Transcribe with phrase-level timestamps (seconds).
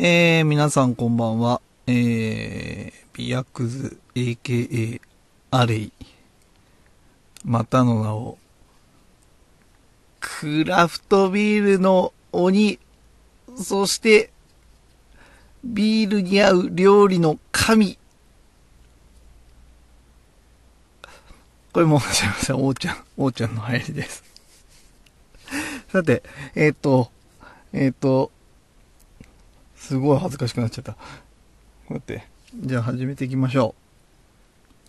[0.00, 1.60] えー、皆さんこんばんは。
[1.88, 5.00] えー、ビアクズ AKA
[5.50, 5.92] アレイ。
[7.44, 8.38] またの名を、
[10.20, 12.78] クラフトビールの鬼、
[13.56, 14.30] そして、
[15.64, 17.98] ビールに合う料理の神。
[21.72, 24.22] これもすいません、おーちゃん、おーちゃんの入りです。
[25.90, 26.22] さて、
[26.54, 27.10] えっ、と、
[27.72, 28.30] えっ、と、
[29.88, 30.98] すごい恥ずかしくなっちゃった。
[31.88, 32.28] 待って。
[32.54, 33.74] じゃあ始めていきましょ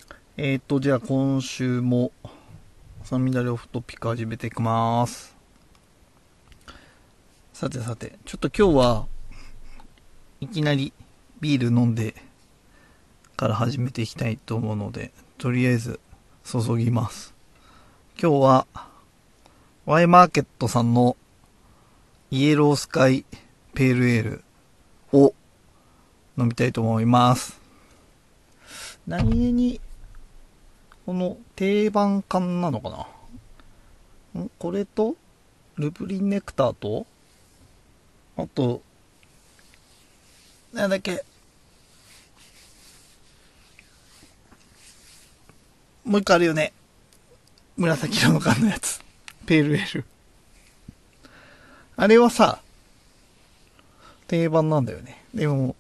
[0.10, 0.12] う。
[0.36, 2.12] えっ、と、じゃあ今週も、
[3.06, 5.38] サミダレオフトピック始めていきます。
[7.54, 9.08] さてさて、ちょっと今日は、
[10.42, 10.92] いきなり
[11.40, 12.14] ビール飲んで
[13.38, 16.02] から始めていきたいと思うので、とりあえず
[16.44, 17.34] 注ぎます。
[18.22, 18.68] 今日は、
[19.86, 21.16] ワイマーケットさんの
[22.32, 23.24] イエロースカイ
[23.74, 24.44] ペールエール
[25.12, 25.34] を
[26.38, 27.60] 飲みたいと思います。
[29.08, 29.82] 何気に、
[31.06, 33.08] この定番缶なのか
[34.36, 34.44] な？
[34.44, 34.50] ん？
[34.60, 35.16] これと、
[35.76, 37.08] ルプリンネクターと、
[38.38, 38.82] あと、
[40.74, 41.24] なんだっけ、
[46.06, 46.74] もう一個あるよね。
[47.78, 49.02] 紫色の缶のやつ。
[49.46, 50.06] ペールエール。
[51.96, 52.62] あれはさ、
[54.30, 55.24] 定番なんだよね。
[55.34, 55.76] でも、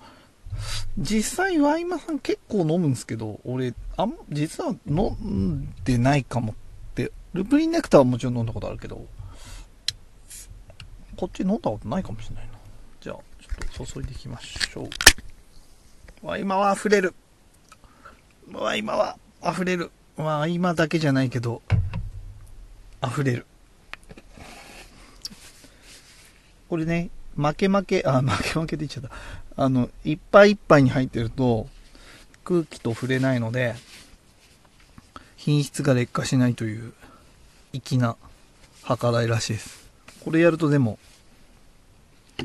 [0.97, 6.55] 実際ワイマさん結構飲むんですけど、俺、あん、実は飲んでないかもっ
[6.95, 9.05] て、ルプリンネクターはもちろん飲んだことあるけど、
[11.15, 12.53] こっち飲んだことないかもしれないな。
[12.99, 14.89] じゃあ、ちょっと注いでいきましょう。
[16.25, 17.13] ワイマは溢れる。
[18.51, 19.91] ワイマは溢れる。
[20.17, 21.61] ワイマだけじゃないけど、
[23.05, 23.45] 溢れる。
[26.67, 29.03] これね、負け負け、あ、 負け負けで言っちゃっ
[29.55, 29.63] た。
[29.63, 31.67] あの、いっぱいいっぱいに入ってると、
[32.43, 33.75] 空気と触れないので、
[35.37, 36.93] 品質が劣化しないという、
[37.71, 38.17] 粋な
[38.85, 39.89] 計らいらしいです。
[40.23, 40.99] これやるとでも、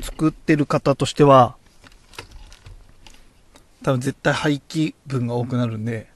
[0.01, 1.55] 作ってる方としては、
[3.83, 6.07] 多分絶対廃棄分が多くなるんで、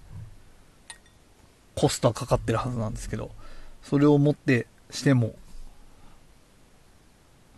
[1.76, 3.32] コストはかかってるはずなんですけど、
[3.84, 5.36] それをもってしても、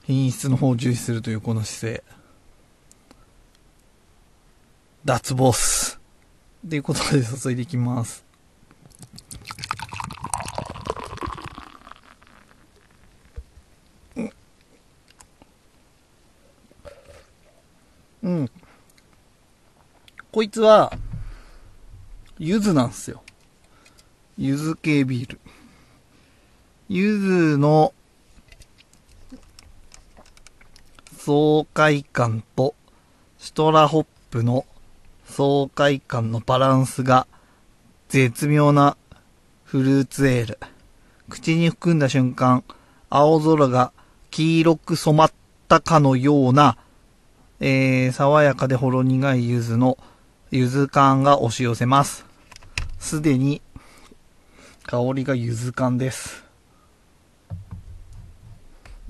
[0.03, 2.03] 品質の方を重視するというこの姿勢。
[5.05, 5.99] 脱ボス。
[6.67, 8.25] ということで注いでいきます。
[18.23, 18.51] うん。
[20.31, 20.93] こいつは、
[22.37, 23.23] 柚子なんですよ。
[24.37, 25.39] 柚子系ビール。
[26.89, 27.93] 柚子の
[31.23, 32.73] 爽快感と
[33.37, 34.65] シトラホップの
[35.23, 37.27] 爽快感のバランスが
[38.09, 38.97] 絶妙な
[39.63, 40.59] フルーツエール。
[41.29, 42.63] 口に含んだ瞬間、
[43.11, 43.91] 青空が
[44.31, 45.31] 黄色く染まっ
[45.67, 46.79] たかのような、
[47.59, 49.99] えー、爽やかでほろ苦い柚子の
[50.49, 52.25] 柚子感が押し寄せます。
[52.97, 53.61] すでに
[54.87, 56.43] 香りが柚子感です。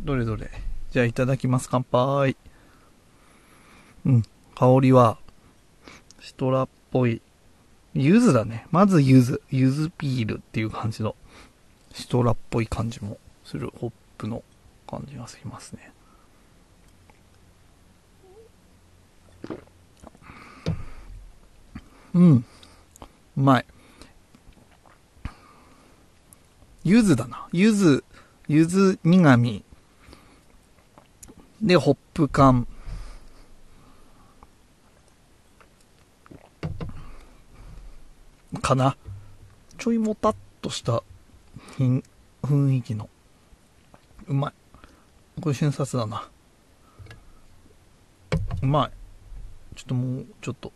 [0.02, 0.71] どれどれ。
[0.92, 1.70] じゃあいただきます。
[1.72, 2.36] 乾杯。
[4.06, 4.24] うん。
[4.56, 5.18] 香りは、
[6.20, 7.22] シトラっぽい。
[7.94, 8.68] 柚子だね。
[8.72, 9.42] まず柚子。
[9.50, 11.16] 柚子ビールっていう感じの、
[11.94, 13.72] シトラっぽい感じもする。
[13.80, 14.44] ホップの
[14.86, 15.94] 感じがしますね。
[22.14, 22.36] うん。
[22.36, 22.44] う
[23.38, 23.66] まい。
[26.84, 27.48] 柚子だな。
[27.54, 28.04] 柚子、
[28.50, 29.64] 柚子苦味。
[31.62, 32.68] で、ホップ感。
[38.62, 38.98] かな。
[39.78, 41.04] ちょいもたっとした
[41.78, 43.10] 雰囲気の。
[44.28, 44.54] うまい。
[45.40, 46.28] これ瞬殺だな。
[48.64, 48.92] うまい。
[49.78, 50.72] ちょっともう、ちょっと。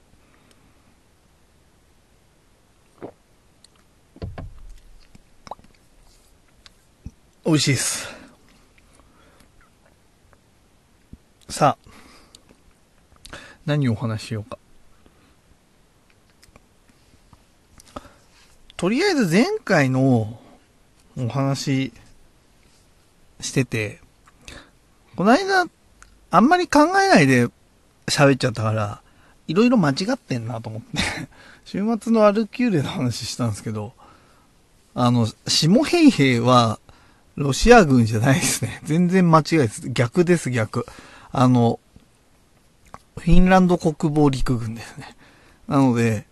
[7.43, 8.24] 美味しいです。
[11.49, 14.57] さあ、何をお話ししようか。
[18.77, 20.39] とりあえず前回の
[21.17, 21.93] お話
[23.39, 24.01] してて、
[25.15, 25.65] この間、
[26.31, 27.47] あんまり考えないで
[28.07, 29.01] 喋っちゃったから、
[29.47, 30.87] いろいろ間違ってんなと思って、
[31.63, 33.93] 週末のアルキューレの話したんですけど、
[34.95, 36.79] あの、下平平は、
[37.35, 38.81] ロシア軍じゃないですね。
[38.83, 39.89] 全然間違いです。
[39.89, 40.85] 逆です、逆。
[41.37, 41.81] あの、
[43.17, 45.17] フィンランド国防陸軍ですね。
[45.67, 46.25] なので、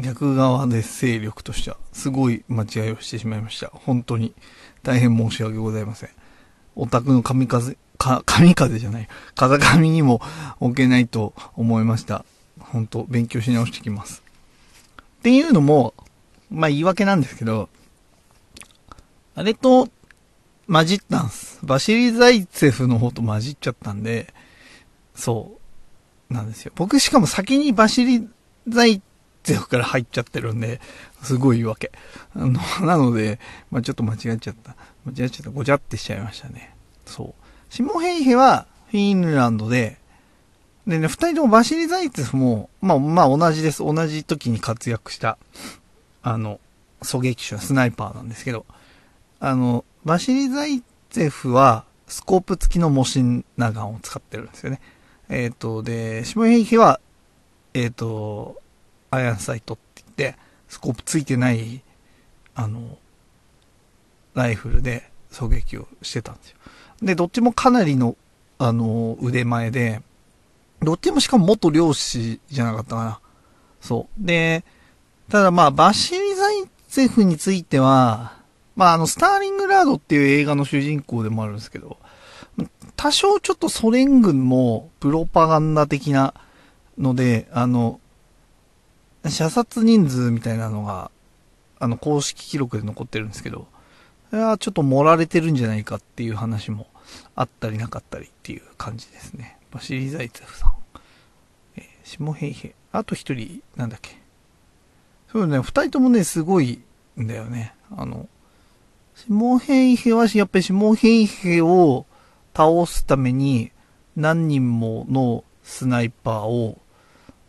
[0.00, 3.68] 逆側で勢力としては、すごい間違いをしてしまいました。
[3.72, 4.34] 本当に、
[4.82, 6.10] 大変申し訳ございません。
[6.74, 9.08] オタクの神風、か、神風じゃない。
[9.36, 10.20] 風上にも
[10.58, 12.24] 置けないと思いました。
[12.58, 14.24] 本当勉強し直してきます。
[15.20, 15.94] っていうのも、
[16.50, 17.68] まあ言い訳なんですけど、
[19.36, 19.88] あれと
[20.68, 21.58] 混じったんす。
[21.62, 24.32] バシリ・ザイツェフの方と混じっちゃったんで、
[25.14, 25.58] そ
[26.30, 26.72] う、なんですよ。
[26.74, 28.28] 僕しかも先にバシリ・
[28.68, 29.00] ザイ
[29.42, 30.80] ツェフから入っちゃってるんで、
[31.22, 31.92] すごい言い訳。
[32.34, 33.38] あの、なので、
[33.70, 34.74] まあちょっと間違っちゃった。
[35.04, 35.50] 間違っちゃった。
[35.50, 36.74] ごちゃってしちゃいましたね。
[37.06, 37.72] そう。
[37.72, 39.98] シモヘイヘはフィンランドで、
[40.86, 43.84] でね、二人ともバシリ・ザイツェフも、まあまあ同じです。
[43.84, 45.38] 同じ時に活躍した、
[46.22, 46.60] あの、
[47.02, 48.66] 狙撃手は、スナイパーなんですけど、
[49.38, 54.80] あの、バシリ・ザイツェフは、スコープ付きのモシンナガンを使ってるんですよね。
[55.28, 57.00] えっ、ー、と、で、シモヘイヘは、
[57.74, 58.62] えっ、ー、と、
[59.10, 60.38] アイアンサイトって言って、
[60.68, 61.82] スコープ付いてない、
[62.54, 62.98] あの、
[64.34, 66.56] ライフルで狙撃をしてたんですよ。
[67.02, 68.16] で、どっちもかなりの、
[68.58, 70.02] あの、腕前で、
[70.82, 73.20] どっちもしかも元漁師じゃなかったかな。
[73.80, 74.24] そう。
[74.24, 74.64] で、
[75.28, 78.35] ただまあ、バシリ・ザイツェフについては、
[78.76, 81.96] まあ、あの、スターリングラードっていう映画の主人公でもあるんですけど、
[82.96, 86.34] 多少ちょっとソ連軍もプロパガンダ的な
[86.98, 88.00] ので、あの、
[89.26, 91.10] 射殺人数みたいなのが、
[91.78, 93.66] あの、公式記録で残ってるんですけど、
[94.30, 96.86] それはちょっと盛られてるんじゃないかっていう話も
[97.34, 99.58] あったりなかったりっていう感じですね。
[99.70, 100.74] バシリザイツフさん。
[101.76, 102.74] えー、シモヘイヘ。
[102.92, 104.18] あと一人、なんだっけ。
[105.32, 106.80] そうね、二人ともね、すごい
[107.20, 107.74] んだよね。
[107.96, 108.28] あの、
[109.16, 112.04] シモヘイヘはやっぱりシモヘイヘを
[112.54, 113.72] 倒すために
[114.14, 116.78] 何人ものスナイパーを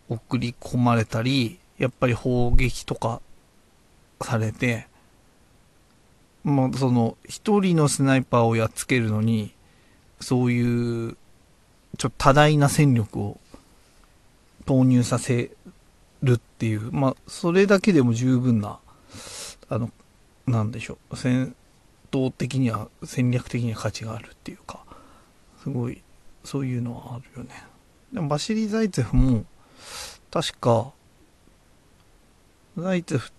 [0.08, 3.22] 送り込まれたり、やっぱり砲撃とか
[4.22, 4.88] されて、
[6.46, 9.54] まあ、その、一人のスナイパーをやっつけるのに、
[10.22, 11.18] そういう、
[11.98, 13.40] ちょっと多大な戦力を
[14.66, 15.52] 投入させ
[16.24, 18.80] るっていう、まあ、それだけでも十分な、
[19.68, 19.92] あの、
[20.48, 21.56] なんでしょう、戦
[22.10, 24.84] 闘的には、戦略的には価値があるっていうか、
[25.62, 26.02] すごい、
[26.44, 27.64] そういうのはあるよね。
[28.14, 29.46] でも、バシリ・ザイツェフも、
[30.32, 30.94] 確か、
[32.78, 33.32] ザイツェフ、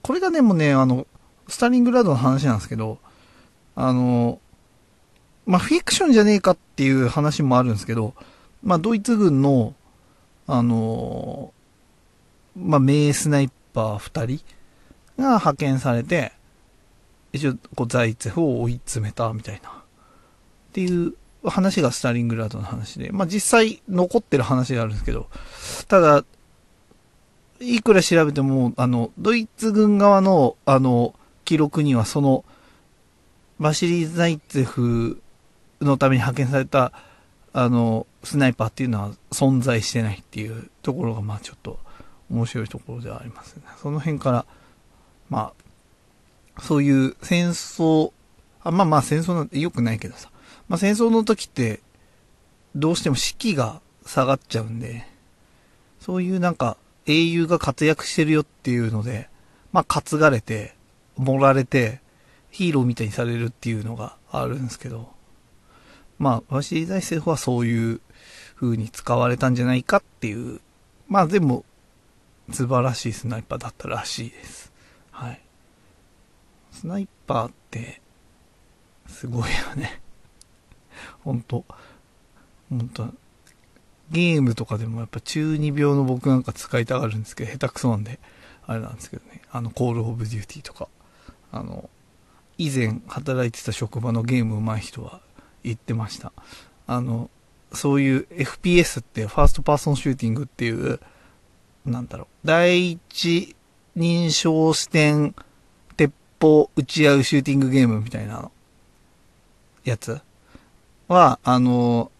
[0.00, 1.06] これがね、もね、あの、
[1.48, 2.98] スターリングラードの話なんですけど、
[3.74, 4.40] あの、
[5.44, 8.14] まあ、フィクションじゃねえかっていう話もあるんですけど、
[8.62, 9.74] まあ、ドイツ軍の、
[10.46, 11.52] あの、
[12.56, 14.44] まあ、名スナイパー二人
[15.18, 16.32] が派遣されて、
[17.32, 19.70] 一応、こう、ザイツェフを追い詰めたみたいな。
[19.70, 19.72] っ
[20.72, 21.14] ていう
[21.44, 25.28] 話がスターリングラードの話で、まあ、実際残ってる話であるんですけど、
[25.88, 26.24] ただ、
[27.60, 31.14] いくら調べても、あの、ドイツ軍側の、あの、
[31.44, 32.44] 記録にはその、
[33.58, 35.22] バシリー・ザイツェフ
[35.80, 36.92] のために派遣された、
[37.52, 41.78] あの、スナイパーっていうのは存在してないっていうところが、まあちょっと
[42.30, 43.62] 面白いところではありますね。
[43.80, 44.46] その辺から、
[45.28, 45.52] まあ、
[46.62, 48.12] そういう戦争、
[48.62, 50.30] あまあまあ戦争なんて良くないけどさ、
[50.68, 51.80] まあ戦争の時って、
[52.74, 55.06] どうしても士気が下がっちゃうんで、
[56.00, 59.28] そういうなんか英雄が活躍してるよっていうので、
[59.72, 60.74] まあ担がれて、
[61.16, 62.00] 盛られて、
[62.50, 65.10] ヒーローみたいにされるっていうのがあるんですけど、
[66.18, 68.00] まあ、ワシリ大政府はそういう
[68.54, 70.60] 風に使われたんじゃないかっていう、
[71.08, 71.64] まあでも、
[72.52, 74.61] 素晴らしいスナイパーだったらしいです。
[76.72, 78.00] スナイパーって、
[79.06, 80.00] すごいよね。
[81.22, 81.64] ほんと。
[82.68, 83.08] ほんと。
[84.10, 88.18] ゲームとかでもやっぱ中二病の僕なんか使いたがるんですけど、下手くそなんで、
[88.66, 89.42] あれなんですけどね。
[89.50, 90.88] あの、コールオブデューティーとか。
[91.50, 91.88] あの、
[92.58, 95.20] 以前働いてた職場のゲーム上手い人は
[95.62, 96.32] 言ってました。
[96.86, 97.30] あの、
[97.72, 101.00] そういう FPS って first person shooting っていう、
[101.86, 103.56] なんだろう、第一
[103.96, 105.34] 人称視点、
[106.42, 108.50] 鉄砲撃ち合うシューティングゲームみたいなの、
[109.84, 110.20] やつ？
[111.06, 112.10] は、あの、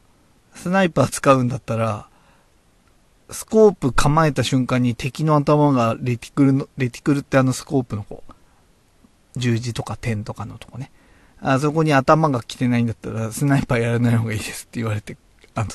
[0.54, 2.08] スナイパー使うんだったら、
[3.30, 8.32] スコープ構えた瞬間に敵の頭がレティクルの、レティクルってあのスコープのこう、
[9.36, 10.92] 十字とか点とかのとこね。
[11.40, 15.16] あそこに頭が来てないんだったら、スナイパーやらない方がいいですって言われて、
[15.56, 15.68] あの、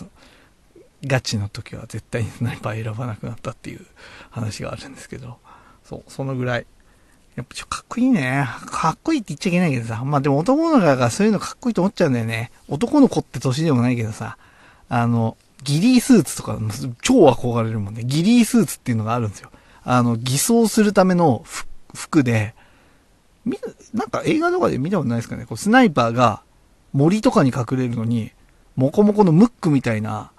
[1.06, 3.86] ガチの時は絶対にスナイパー選ばなくなったっていう
[4.30, 5.38] 話があるんですけど、
[5.84, 6.68] そう、そのぐらい。
[7.38, 8.50] やっぱちょ、かっこいいね。
[8.66, 10.04] かっこいいって言っちゃいけないけどさ。
[10.04, 12.52] まあでも男の子がそういうのかっこいいと思っちゃうんだよね。
[12.68, 14.38] 男の子って年でもないけどさ。
[14.90, 16.58] あの、ギリースーツとか、
[17.02, 18.04] 超憧れるもんね。
[18.04, 19.52] ギリースーツっていうのがあるんですよ。
[19.84, 21.44] あの、偽装するための
[21.94, 22.56] 服で、
[23.46, 23.60] み、
[23.94, 26.42] なんか映画とかで見たことないですかねこうスナイパーが
[26.92, 28.32] 森とかに隠れるのに、
[28.76, 30.32] モコモコのムックみたいな、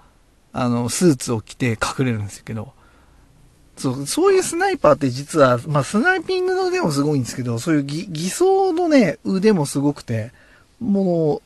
[0.51, 2.73] あの、スーツを着て隠れるんですけど、
[3.79, 10.31] そう、そういうスナイパーって実は、まあ、スナイピングの腕もすごいんですけど、そういう偽装のね、腕もすごくて、
[10.79, 11.41] も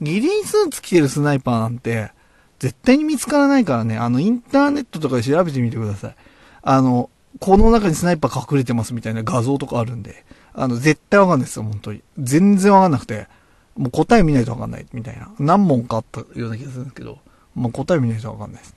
[0.00, 2.10] う、ギリースーツ着てるスナイパーなんて、
[2.58, 6.14] 絶対に見つからないからね、あの、インターネットとかで調べてみてください。
[6.62, 7.08] あの、
[7.40, 12.02] この中にスナイパー隠れてますみたいな画像とかあるんで、あの、絶対わかんないですよ、本当に。
[12.18, 13.28] 全然わかんなくて、
[13.76, 15.30] もう答え見ないとわかんないみたいな。
[15.38, 17.18] 何問かあったような気がするんですけど、
[17.54, 18.76] もう答え見ないとわかんないですね。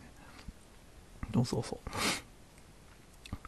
[1.33, 1.89] そうそうそう。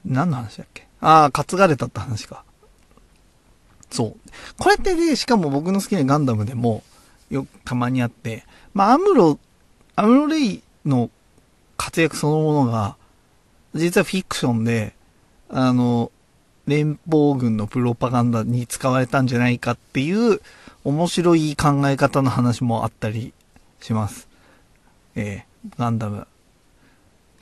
[0.05, 0.87] 何の話だっけ？
[1.01, 2.43] ああ、担がれたって話か。
[3.89, 4.15] そう。
[4.57, 6.83] これってね、しかも僕の好きなガンダムでも、
[7.29, 9.39] よくたまにあって、まあ、アムロ、
[9.95, 11.09] アムロレイの
[11.77, 12.95] 活躍そのものが、
[13.75, 14.95] 実はフィクションで、
[15.49, 16.11] あの、
[16.65, 20.41] 連邦軍のプロパガンダに使われたんじゃないかっていう
[20.83, 23.33] 面白い考え方の話もあったり
[23.81, 24.27] します。
[25.15, 26.25] えー、ガンダム。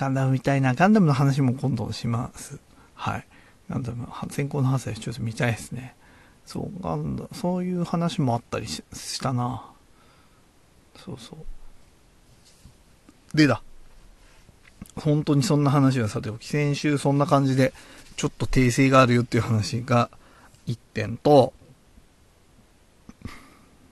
[0.01, 2.60] ガンダムみたいな、ガンダムの話も今度します。
[2.96, 3.27] はい。
[3.70, 5.93] ガンダム、先行の発生ちょっと見たいですね。
[6.43, 8.84] そう、ガンダそういう話もあったりし
[9.22, 9.63] たな。
[10.98, 13.38] そうそう。
[13.38, 13.62] でだ。
[14.96, 17.72] 本当にそんな話はさておき、先週そんな感じで、
[18.15, 20.10] ちょっと訂正があるよっていう話が
[20.65, 21.53] 1点と、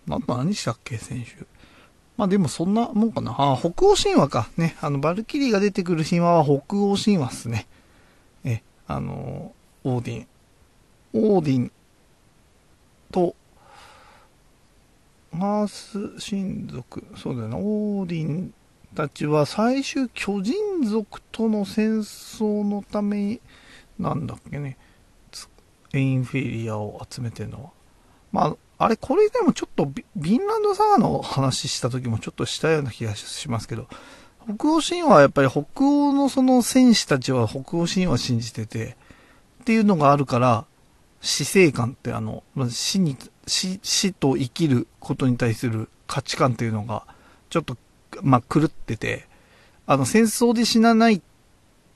[0.09, 1.45] あと何したっけ、先週。
[2.19, 3.33] まあでもそんなもんかな。
[3.37, 4.49] あ、北欧神話か。
[4.57, 4.75] ね。
[4.81, 7.65] あの、バルキリーが出てくる神話は北欧神話っすね。
[8.43, 9.53] え、あの、
[9.85, 10.27] オーディン。
[11.13, 11.71] オーディン
[13.09, 13.35] と、
[15.31, 17.05] アース神族。
[17.15, 17.55] そうだよな。
[17.55, 18.53] オーディン
[18.95, 23.41] たちは最終巨人族との戦争のために、
[23.97, 24.77] なんだっけね。
[25.93, 27.69] エインフェリアを集めてるのは。
[28.33, 33.87] まあ、あれ、これでもちょっとビ、ビンランドサガの話した時もちょっとしたような気がしますけど、
[34.45, 38.95] 北欧神話はやっぱり北欧のその戦士たちは北欧神話信じてて、
[39.61, 40.65] っていうのがあるから、
[41.19, 47.05] 死生観ってあの、死に、死、死と生きることに対する価値観っていうのが、
[47.49, 47.75] ちょっと、
[48.21, 49.27] まあ、狂ってて、
[49.87, 51.21] あの、戦争で死なない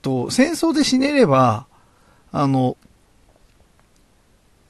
[0.02, 1.66] と、戦争で死ねれば、
[2.30, 2.76] あの、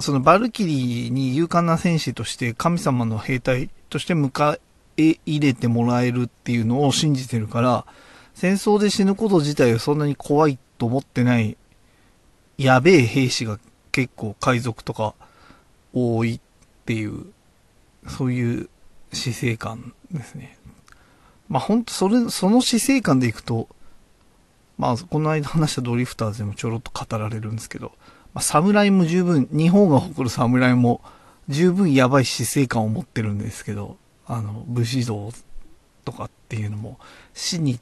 [0.00, 4.58] そのバルキリーに勇敢な戦士として神様の兵隊として迎
[4.96, 7.86] え入れてもらえるっていうのを信じてるから、
[8.34, 11.56] 戦争で死ぬこと自体はそんなに怖いと思ってない、
[12.58, 13.58] やべえ兵士が
[13.92, 15.14] 結構海賊とか
[15.92, 16.40] 多いっ
[16.84, 17.26] ていう、
[18.08, 18.68] そういう
[19.12, 20.58] 死生観ですね。
[21.48, 23.68] まあ本当それ、その死生観でいくと、
[24.76, 27.92] まあこの間話したドリフターズでもちょろっと語られるんですけど、
[28.34, 31.00] まあ、侍も十分、日本が誇る侍も
[31.48, 35.30] 十分やばい死生観を持ってるんですけど、あの、武士道
[36.04, 36.98] とかっていうのも、
[37.32, 37.78] 死に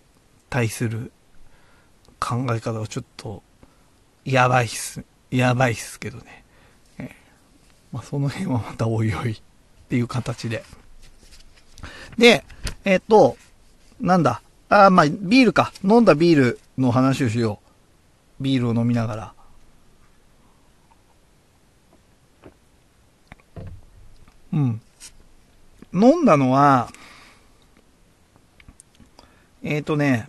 [0.51, 1.11] 対する
[2.21, 3.43] 考え方はちょっと、
[4.25, 5.05] やばいっす。
[5.31, 6.45] やばいっすけどね。
[6.99, 7.09] えー、
[7.93, 9.41] まあ、その辺はまたおいおいっ
[9.89, 10.63] ていう形で。
[12.19, 12.45] で、
[12.85, 13.39] えっ、と、
[14.01, 14.43] なんだ？
[14.69, 15.73] あ、まあ、ビールか。
[15.83, 17.61] 飲んだビールの話をしよ
[18.41, 18.43] う。
[18.43, 19.35] ビールを飲みながら。
[24.53, 24.81] うん。
[25.93, 26.91] 飲んだのは、
[29.63, 30.29] えっ、ー、とね、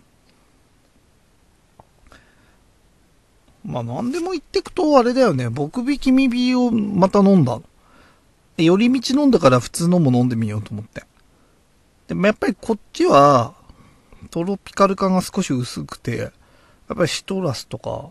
[3.64, 5.48] まあ何でも言ってくとあれだよね。
[5.48, 7.60] 僕び君火をまた飲んだ
[8.56, 11.04] 寄り道飲んだから普通のも飲んでみようと思って。
[12.06, 13.54] でもやっぱりこっちは、
[14.30, 18.10] トロピカル感が少し薄くて、やっぱりシトラスとか、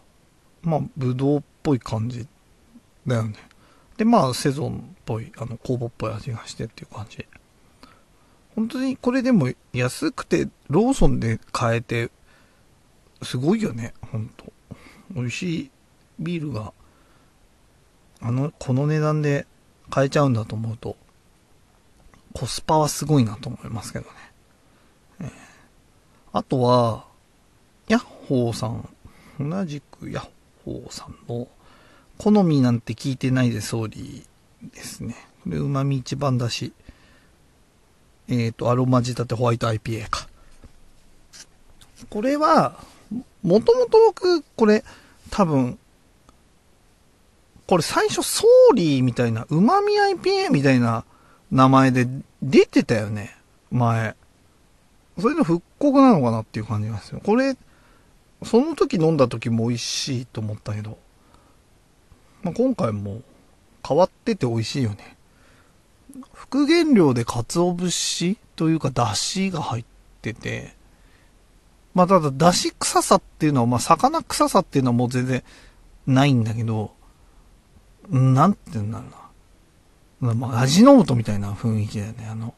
[0.64, 2.28] まあ、ブドウっぽい感じ
[3.06, 3.36] だよね。
[3.98, 7.26] で、まあ、セゾンっぽい、あの、酵母っぽい味がしてっていう感じ。
[8.56, 12.12] 本当にこれでも安くて、ローソンで買えて、
[13.22, 14.54] すごいよね、本当
[15.12, 15.72] 美味しい
[16.20, 16.74] ビールが、
[18.22, 19.48] あの、この値段で
[19.90, 20.96] 買えちゃうんだと思うと、
[22.34, 24.12] コスパはすごいなと思いますけどね。
[25.22, 25.30] えー、
[26.32, 27.06] あとは、
[27.88, 28.90] ヤッホーさん、
[29.40, 30.30] 同じくヤッ
[30.64, 31.48] ホーさんの、
[32.18, 34.26] 好みなんて聞いてないで総理
[34.74, 35.16] ですね。
[35.44, 36.74] これ、旨味一番だし。
[38.28, 40.28] えっ、ー、と、アロマ仕立てホワイト IPA か。
[42.10, 42.78] これは、
[43.42, 44.84] もともと僕、これ、
[45.30, 45.78] 多分、
[47.68, 51.06] これ最初、ソーリーみたいな、旨味 IPA みたいな
[51.52, 52.08] 名前で
[52.42, 53.36] 出てたよね。
[53.72, 54.16] 前。
[55.20, 57.22] それの復刻なのかなっていう感じがする。
[57.24, 57.56] これ、
[58.44, 60.98] その時飲んだ時も美味しいと思ったけど、
[62.44, 63.22] まあ、今回も
[63.88, 65.18] 変わってて美味しいよね。
[66.34, 69.86] 副原料で鰹節というか出汁が入っ
[70.22, 70.76] てて、
[71.94, 75.44] まあただ出汁臭さっていうのは、まあ魚臭さっていうのはもう全然
[76.06, 76.94] ないんだけど、
[78.10, 79.06] なんて言うんだろ
[80.22, 80.34] うな。
[80.34, 82.28] ま味の素みたいな雰囲気だよね。
[82.30, 82.54] あの、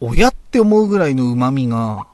[0.00, 2.06] 親って思うぐらいの旨味が、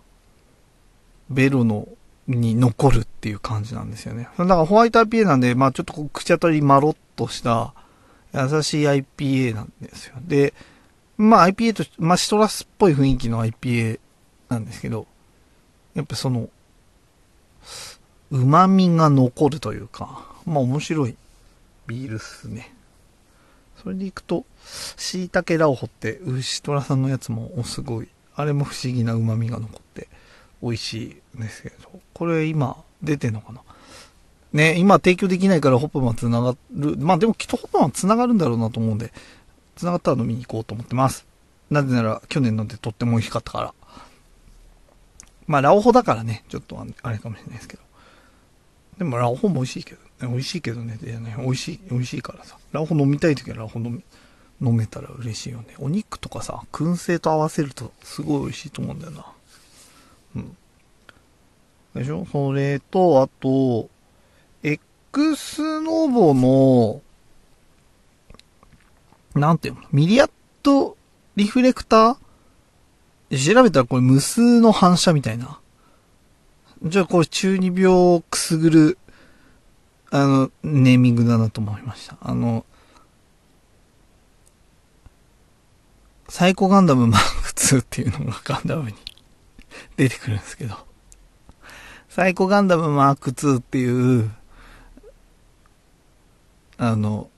[1.29, 1.89] ベロの、
[2.29, 4.29] に残るっていう感じなんですよね。
[4.39, 7.75] だからホワイト IPA なんで、まあちょっと口当たりまろっとした、
[8.35, 10.15] 優しい IPA なんですよ。
[10.27, 10.55] で、
[11.19, 13.99] まあ IPA と、まあシトラスっぽい雰囲気の IPA
[14.49, 15.07] なんですけど、
[15.95, 16.49] やっぱその、
[18.31, 21.17] 旨味が残るというか、まあ面白い
[21.87, 22.73] ビールっすね。
[23.83, 24.45] それでいくと、
[24.97, 30.09] 椎茸ラオホって、牛虎さんのやつもすごい、あれも不思議な旨味が残って
[30.63, 31.03] 美味し
[31.35, 31.77] いんですけど、
[32.15, 33.61] これ今出てんのかな？
[34.53, 36.97] ね、今提供できないからホップマン繋がる。
[36.99, 39.13] まあでもきっとホップマン繋がるんだろうなと思うんで、
[39.77, 41.27] 繋がったら飲みに行こうと思ってます。
[41.71, 43.75] なぜなら去年飲んでとっても美味しかったから。
[45.47, 47.83] まあラオホだからね、ちょっとあれかもしれないですけど。
[48.99, 52.59] でもラオホも美味しいけど、ね、美味しいけどね、いやね、美味しい、美味しいからさ。
[52.73, 54.05] ラオホ飲みたい時はラオホ飲、
[54.61, 55.75] 飲めたら嬉しいよね。
[55.79, 59.27] お肉とかさ、燻製と合わせるとすごい美味しいと思うんだよな。
[61.95, 62.27] でしょ？
[62.31, 63.89] それと、あと、
[64.63, 67.03] X ノボの、
[69.35, 69.81] なんていうの？
[69.93, 70.31] ミリアッ
[70.63, 70.97] ト
[71.37, 73.55] リフレクター？
[73.55, 75.59] 調べたらこれ無数の反射みたいな。
[76.83, 78.99] じゃあこれ中二病をくすぐる、
[80.11, 82.17] あの、ネーミングだなと思いました。
[82.21, 82.67] あの、
[86.29, 88.97] サイコガンダムマーク2っていうのがガンダムに
[89.97, 90.77] 出てくるんですけど、
[92.15, 94.31] サイコガンダムマーク2っていう、
[96.77, 97.31] あの、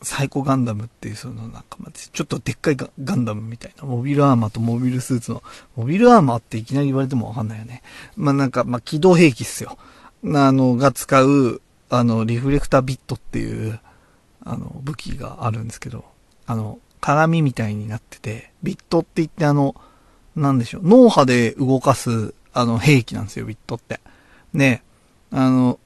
[0.00, 5.42] サイコガンダムっていうそのなんか、ちょっとでっかいガンダムみたいな、モビルアーマーとモビルスーツの、
[5.76, 7.82] モビルアーマーっていきなり言われてもわかんないよね。
[8.16, 9.76] まあ、なんか、まあ、機動兵器っすよ。
[10.24, 13.78] あの、が使う、あの、リフレクタービットっていう、
[14.42, 16.06] あの、武器があるんですけど、
[16.46, 19.74] あの、鏡みたいになってて、ビットって言ってあの、
[20.34, 24.00] なんでしょう、脳波で動かす、あの、兵器なんですよ、ビットって。
[24.52, 24.82] ね、
[25.30, 25.78] あの、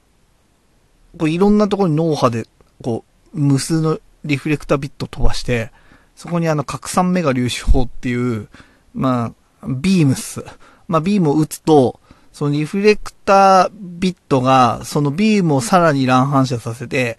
[1.17, 2.47] こういろんなところに脳波で、
[2.81, 3.03] こ
[3.33, 5.71] う、無数のリフレクタービット飛ばして、
[6.15, 8.47] そこにあの、拡散メガ粒子砲っていう、
[8.93, 10.45] まあ、ビームス。
[10.87, 11.99] まあ、ビームを撃つと、
[12.31, 17.17] そのリフレクタービットが、そのビームをさらに乱反射させて、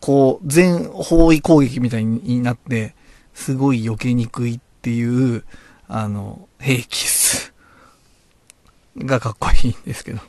[0.00, 2.94] こう、全方位攻撃みたいになって、
[3.34, 5.44] すごい避けにくいっていう、
[5.88, 7.15] あの、兵器っす。
[8.98, 10.20] がかっこいいんですけど。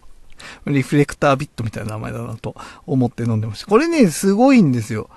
[0.66, 3.68] リフレクタービットみたいな名前だなと思って飲んでました。
[3.68, 5.10] これね、すごいんですよ。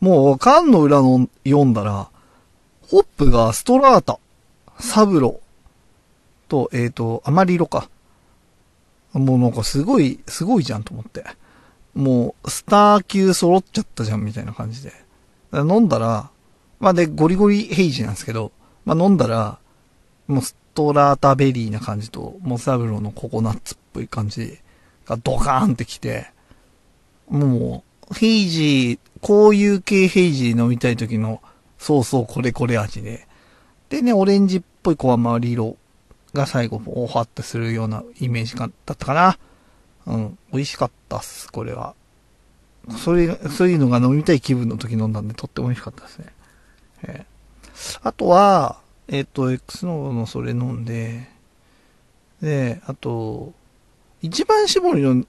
[0.00, 2.08] もう、缶の裏の読んだら、
[2.88, 4.18] ホップがストラータ、
[4.78, 5.40] サブロ、
[6.48, 7.88] と、えっ、ー、と、アマリロか。
[9.12, 11.24] もうなんかすごい、すごいじゃんと思って。
[11.94, 14.92] もう、スター級揃っちゃったじゃんみたいな感じで。
[15.52, 16.30] 飲んだら、
[16.80, 18.52] まあで、ゴリゴリヘイジなんですけど、
[18.84, 19.58] まあ飲んだら、
[20.26, 20.42] もう
[20.74, 24.58] トラータベリーな感じと、モサブロのココナッツっぽい感じ
[25.06, 26.26] がドカーンってきて、
[27.28, 31.40] もう、ヘイジー、こういう系ヘイジー飲みたい時の、
[31.78, 33.26] そうそうこれこれ味で。
[33.88, 35.76] でね、オレンジっぽい小甘り色
[36.34, 39.38] が最後、オファってするようなイメージだったかな。
[40.06, 41.94] うん、美味しかったっす、これは。
[42.98, 46.26] それ、そういうのが飲みたい気分の時飲んだんで、とっても美味しかったですね。
[47.04, 51.28] えー、あとは、えっ、と、X ノーのそれ飲んで、
[52.40, 53.52] で、あと、
[54.22, 55.24] 一番搾りの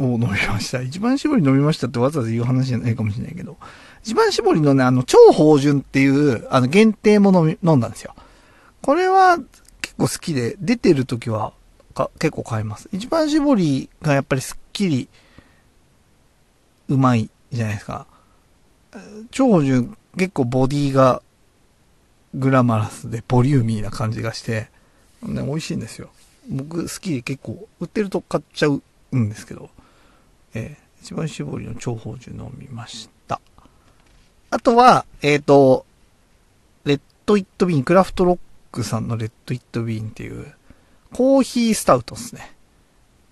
[0.00, 0.82] を飲みました。
[0.82, 3.56] 一番搾り飲みましたってわざわざ言う話じゃないかもしれないけど、
[4.02, 8.14] 一番搾りのね、あの、超芳醇っていう、あの、限定も飲み、飲んだんですよ。
[8.82, 9.38] これは
[9.80, 11.52] 結構好きで、出てる時は
[11.94, 12.88] か結構買います。
[12.92, 15.08] 一番搾りがやっぱりすっきり、
[16.88, 18.06] うまいじゃないですか。
[19.30, 21.22] 超芳醇結構ボディが
[22.34, 24.68] グラマラスでボリューミーな感じがして、
[25.22, 26.10] ね、美味しいんですよ。
[26.48, 28.82] 僕好きで結構売ってると買っちゃう
[29.16, 29.70] んですけど、
[30.52, 33.40] えー、一番搾りの超芳醇飲みました。
[34.50, 35.86] あとは、えっ、ー、と、
[36.84, 38.38] Let It Bean、クラフトロッ
[38.70, 40.52] クさんの Let It Bean っていう、
[41.12, 42.54] コーヒースタウトですね。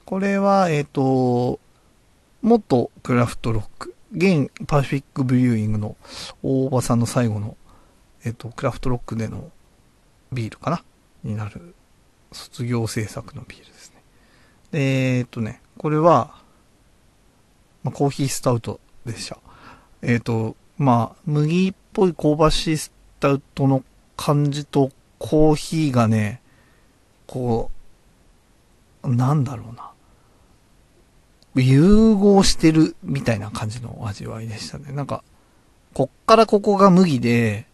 [0.05, 1.61] これは、えっ、ー、と、
[2.43, 5.97] 元クラフトロック、現パシフィックブリューイングの
[6.43, 7.57] 大場さんの最後の、
[8.25, 9.51] えっ、と、クラフトロックでの
[10.33, 10.83] ビールかな？
[11.25, 11.75] になる
[12.33, 14.03] 卒業制作のビールですね。
[14.73, 16.35] えっとね、これは、
[17.83, 19.39] まあ、コーヒースタウトでした。
[20.03, 23.85] えっと、まあ、麦っぽい香ばしいスタウトの
[24.17, 26.41] 感じとコーヒーがね、
[27.27, 27.71] こ
[29.03, 29.91] う、なんだろうな。
[31.55, 34.93] 融合してるみたいな感じの味わいでしたね。
[34.93, 35.23] なんか、
[35.93, 37.67] こっからここが麦で、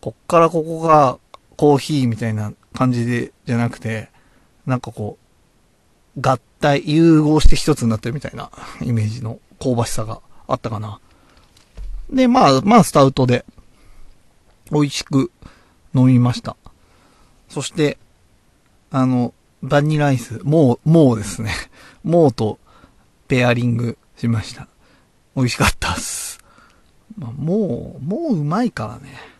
[0.00, 1.18] こっからここが
[1.56, 4.10] コーヒーみたいな感じで、じゃなくて、
[4.66, 5.18] なんかこ
[6.16, 8.50] う、合体、融合して一つになってるみたいな
[8.82, 11.00] イメージの香ばしさがあったかな。
[12.10, 13.44] で、まあ、まあ、スタウトで、
[14.70, 15.30] 美味しく
[15.94, 16.56] 飲みました。
[17.48, 17.98] そして、
[18.90, 21.52] あの、バニラアイス、もう、もうですね。
[22.04, 22.58] もうと
[23.26, 24.68] ペアリングしました。
[25.36, 26.38] 美味しかったっす。
[27.16, 29.37] まあ、もう、もううまいからね。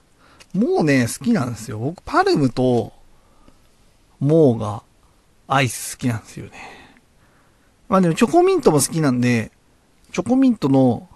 [0.55, 1.79] もうね、好きなんですよ。
[1.79, 2.93] 僕、パルムと、
[4.21, 4.83] もうが、
[5.47, 6.53] アイス好きなんですよね。
[7.89, 9.51] まあでも、チョコミントも好きなんで、
[10.13, 11.09] チョコミントの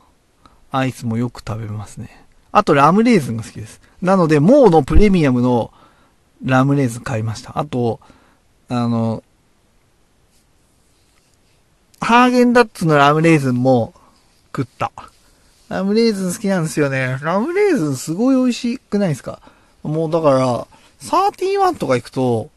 [0.71, 2.25] アイスもよく食べますね。
[2.51, 3.81] あと、ラムレーズンが好きです。
[4.01, 5.73] なので、もうのプレミアムの
[6.45, 7.59] ラムレーズン買いました。
[7.59, 8.01] あと、
[8.69, 9.23] あの、
[12.01, 13.95] ハーゲンダッツのラムレーズンも
[14.55, 14.91] 食った。
[15.73, 17.19] ラムレーズン好きなんですよね。
[17.23, 19.41] ラムレーズンすごい美味しくないですか？
[19.83, 20.67] もうだから、
[21.01, 22.51] 31とか行くと、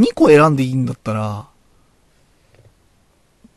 [0.00, 1.46] 2個選んでいいんだったら、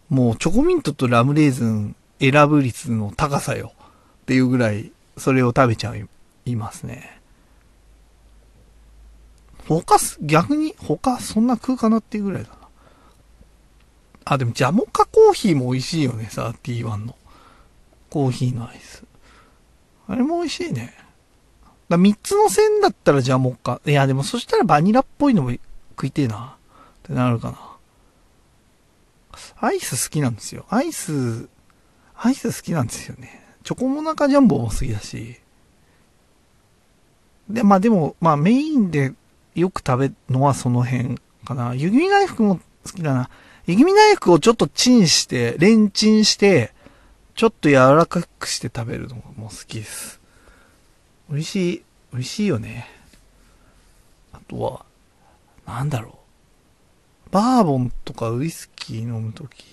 [0.10, 3.74] もうチョコミントとラムレーズン選ぶ率の高さよ。
[4.22, 5.96] っていうぐらい、それを食べちゃ
[6.46, 7.20] いますね。
[9.68, 12.56] 他す、逆に、他そんな食うかなっていうぐらいだな。
[14.26, 17.16] あ、でもジャモカコーヒーも美味しいよね、さ、T1 の。
[18.10, 19.04] コーヒーのアイス。
[20.08, 20.94] あれも美味しいね。
[21.90, 23.82] だ3つの線だったらジャモカ。
[23.86, 25.52] いや、でもそしたらバニラっぽいのも
[25.92, 26.56] 食いてえな。
[26.56, 27.70] ってなるかな。
[29.60, 30.66] アイス好きなんですよ。
[30.70, 31.50] アイス、
[32.16, 33.44] アイス好きなんですよね。
[33.64, 35.38] チョコモナカジャンボも好きだし。
[37.50, 39.14] で、まあでも、まあメインで
[39.56, 41.74] よく食べるのはその辺かな。
[41.74, 43.30] 湯切り大福も好きだな。
[43.66, 46.74] 湯切り大福をちょっとチンして、レンチンして、
[47.40, 50.20] ちょっと柔らかくして食べるのがもう好きです。
[51.30, 52.90] 美味しい、美味しいよね。
[54.34, 54.86] あとは、
[55.66, 56.20] なんだろ
[57.30, 57.32] う。
[57.32, 59.64] バーボンとかウイスキー飲むとき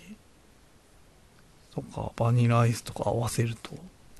[1.74, 3.72] とか、バニラアイスとか合わせると、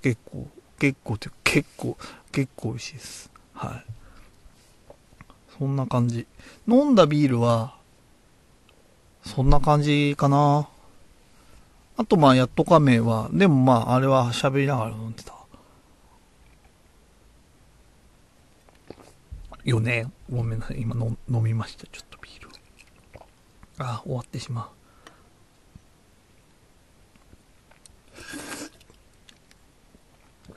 [0.03, 0.49] 結構、
[0.81, 1.97] 結構って結構、
[2.33, 3.31] 結構美味しいです。
[3.55, 3.85] はい。
[5.57, 6.27] そんな感じ。
[6.67, 7.77] 飲んだビールは、
[9.25, 10.69] そんな感じかな。
[11.99, 15.35] あとまあ、やっとかめは、でもまあ、あれは喋りながら飲んでた。
[19.65, 20.07] よね。
[20.31, 20.81] ごめんなさい。
[20.81, 21.87] 今の飲みました。
[21.89, 22.49] ちょっとビール。
[23.79, 24.71] あ、終わってしま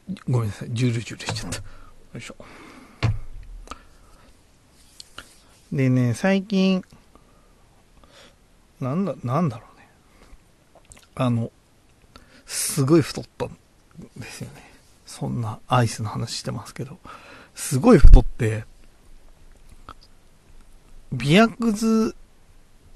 [0.07, 0.21] う。
[0.29, 0.69] ごめんなさい。
[0.71, 1.57] ジュルジュルしちゃった。
[1.57, 1.63] よ
[2.15, 2.35] いしょ。
[5.71, 6.83] でね、最近、
[8.79, 9.68] なんだ、なんだろう。
[11.19, 11.51] あの、
[12.45, 13.49] すごい太ったん
[14.17, 14.63] ですよね。
[15.05, 16.97] そんなアイスの話してますけど、
[17.55, 18.63] すごい太って、
[21.11, 22.15] 美薬図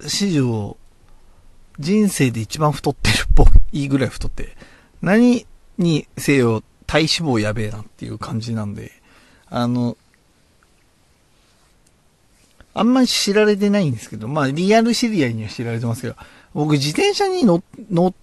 [0.07, 0.77] 史上、
[1.79, 4.55] 人生で一番太ってるっぽいぐらい太って、
[5.01, 5.45] 何
[5.77, 8.93] にせよ体脂肪やべえなっていう感じなんで、
[9.47, 9.97] あの、
[12.73, 16.15] あんまり知られてないんですけど、まあリアル知り合いには知られてますけど、
[16.53, 18.13] 僕自転車に乗、乗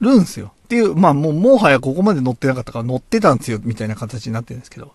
[0.00, 0.52] るんすよ。
[0.64, 4.92] っていう、まあもうもはやここまで乗ってなかったから乗ってたんですよ、みたいな形になってるんですけど。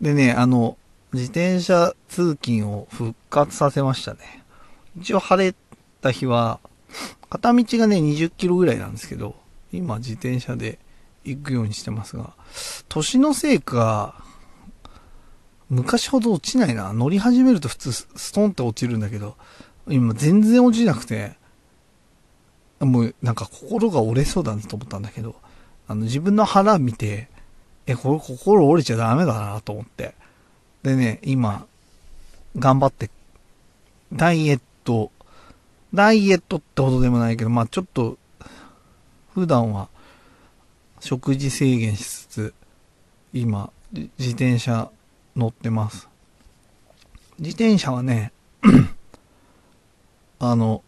[0.00, 0.76] でね、あの、
[1.12, 4.44] 自転車通勤を復活させましたね。
[5.00, 5.54] 一応晴れ
[6.00, 6.60] た日は、
[7.28, 9.34] 片道がね、20キロぐらいなんですけど、
[9.72, 10.78] 今自転車で
[11.24, 12.34] 行くようにしてますが、
[12.88, 14.22] 年のせいか、
[15.68, 16.92] 昔ほど落ちないな。
[16.92, 19.36] 乗り始めると普通ストンって落ちるんだけど、
[19.88, 21.36] 今全然落ちなくて、
[22.80, 25.36] もうなんか心が折れそうだなと思ったんだけど、
[25.86, 27.28] あの自分の腹見て、
[27.86, 30.14] え、これ心折れちゃダメだなと思って。
[30.82, 31.66] でね、今、
[32.56, 33.10] 頑張って、
[34.12, 35.10] ダイエット、
[35.92, 38.16] ダイエットってほどでもないけど、まあちょっと、
[39.34, 39.88] 普段は
[41.00, 42.54] 食事制限しつつ、
[43.32, 44.90] 今、自転車
[45.36, 46.08] 乗ってます。
[47.38, 48.32] 自転車はね、
[50.38, 50.82] あの、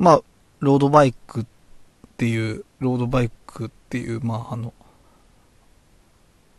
[0.00, 0.22] まあ、
[0.60, 1.46] ロードバイクっ
[2.16, 4.72] ていう、ロードバイクっていう、まあ、あの、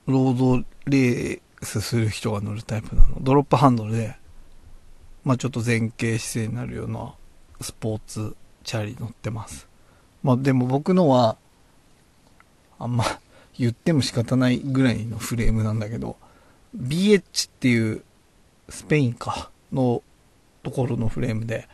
[0.05, 3.17] ロードレースする人が乗るタイプなの。
[3.19, 4.15] ドロップハンドルで、
[5.23, 7.15] まあちょっと前傾姿勢になるような
[7.61, 9.67] スポーツチャリ乗ってます。
[10.21, 11.37] まあでも僕のは、
[12.77, 13.05] あんま
[13.57, 16.17] 言っても仕方ないぐらいのフレームなんだけど、
[16.77, 18.03] BH っていう
[18.69, 20.03] スペインかの
[20.61, 21.67] ところのフレームで、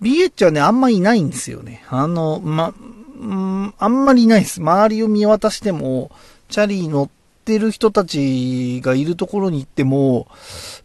[0.00, 1.84] BH はね、あんまいないんですよね。
[1.88, 4.60] あの、ま、んあんまりいないです。
[4.60, 6.10] 周りを見渡しても、
[6.48, 7.08] チャリ乗っ
[7.44, 10.28] てる人たちがいるところに行っても、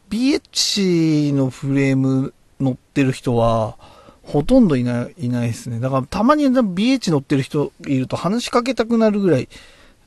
[0.10, 3.78] BH のフレーム乗ってる人は、
[4.24, 5.80] ほとんどいない、いないですね。
[5.80, 9.50] だからたまに BH 乗ってる人いると話しかけたくなるぐらい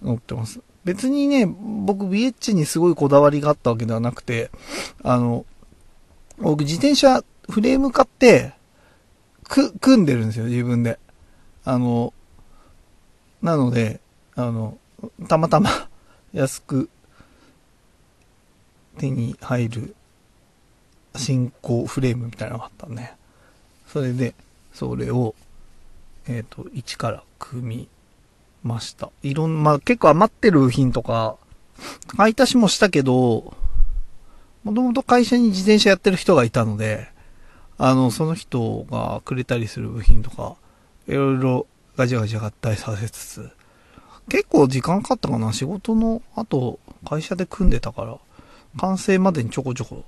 [0.02, 0.60] 乗ってます。
[0.84, 4.50] 別にね、僕 BH にすごいこだわりがあったわけではなくて、
[5.02, 5.44] あの、
[6.38, 8.52] 僕自転車フレーム買って、
[9.48, 10.98] く、組んでるんですよ、自分で。
[11.64, 12.12] あの、
[13.42, 14.00] なので、
[14.34, 14.78] あの、
[15.28, 15.88] たまたま
[16.32, 16.88] 安く
[18.98, 19.96] 手に入る
[21.16, 23.12] 進行フレームみたいなのがあったんで、
[23.86, 24.34] それで、
[24.72, 25.34] それを、
[26.26, 27.88] えっ、と、一から組み
[28.62, 29.10] ました。
[29.22, 31.36] いろん、まあ、結構余ってる部品とか、
[32.16, 33.54] 買い足しもしたけど、
[34.64, 37.08] もともと会社に自転車やってる人がいたので、
[37.78, 40.56] あの、その人がくれたりする部品とか、
[41.06, 43.50] いろいろガチャガチャ合体させつつ、
[44.28, 48.18] 結構時間かかったかな仕事の後、会社で組んでたから、
[48.78, 50.04] 完成までにちょこちょこ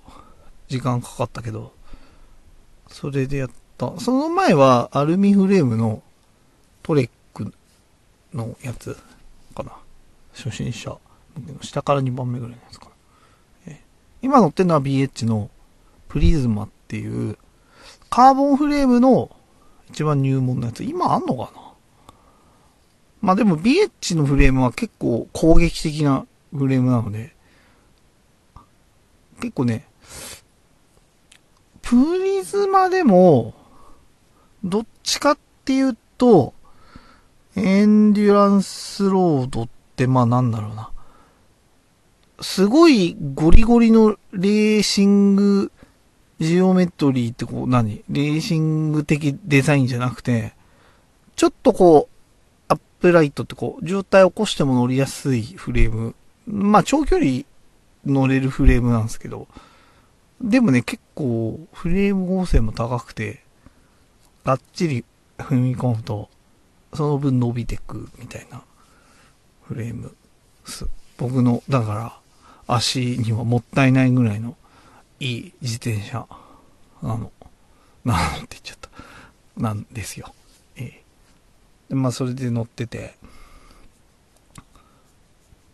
[0.69, 1.73] 時間かかったけど、
[2.89, 3.99] それでやった。
[4.01, 6.03] その前はアルミフレームの
[6.83, 7.55] トレック
[8.35, 8.97] のやつ
[9.55, 9.73] かな。
[10.35, 10.97] 初心者。
[11.63, 12.87] 下から2番目ぐらいのやつか
[13.67, 13.77] な。
[14.21, 15.49] 今乗ってるのは BH の
[16.09, 17.39] プリズマっていう
[18.19, 19.31] カーボンフレームの
[19.91, 20.83] 一番入門のやつ。
[20.83, 21.73] 今あんのかな？
[23.21, 27.33] まあでも BH のフレームは結構攻撃的なフレームなので、
[29.41, 29.87] 結構ね、
[31.81, 33.55] プリズマでも、
[34.65, 36.55] どっちかっていうと、
[37.55, 40.91] エンデュランスロードってまあなんだろうな。
[42.41, 45.71] すごいゴリゴリのレーシング
[46.41, 48.05] ジオメトリーってこう何？
[48.09, 50.55] レーシング的デザインじゃなくて、
[51.37, 52.15] ちょっとこう、
[52.69, 56.15] アップライトってこう、渋滞起こしても乗りやすいフレーム。
[56.47, 57.43] まあ長距離
[58.07, 59.49] 乗れるフレームなんですけど、
[60.41, 63.43] でもね、結構フレーム合成も高くて、
[64.45, 65.05] がっちり
[65.39, 66.31] 踏み込むと、
[66.95, 68.63] その分伸びてくみたいな
[69.63, 70.15] フレーム。
[71.17, 72.19] 僕の、だから、
[72.69, 74.57] 足にはもったいないぐらいの
[75.21, 76.27] いい自転車
[77.03, 77.33] なの。
[78.05, 78.91] なのって言っちゃった。
[79.61, 80.33] なんですよ。
[80.77, 81.03] ええ。
[81.89, 83.15] でまあ、それで乗ってて、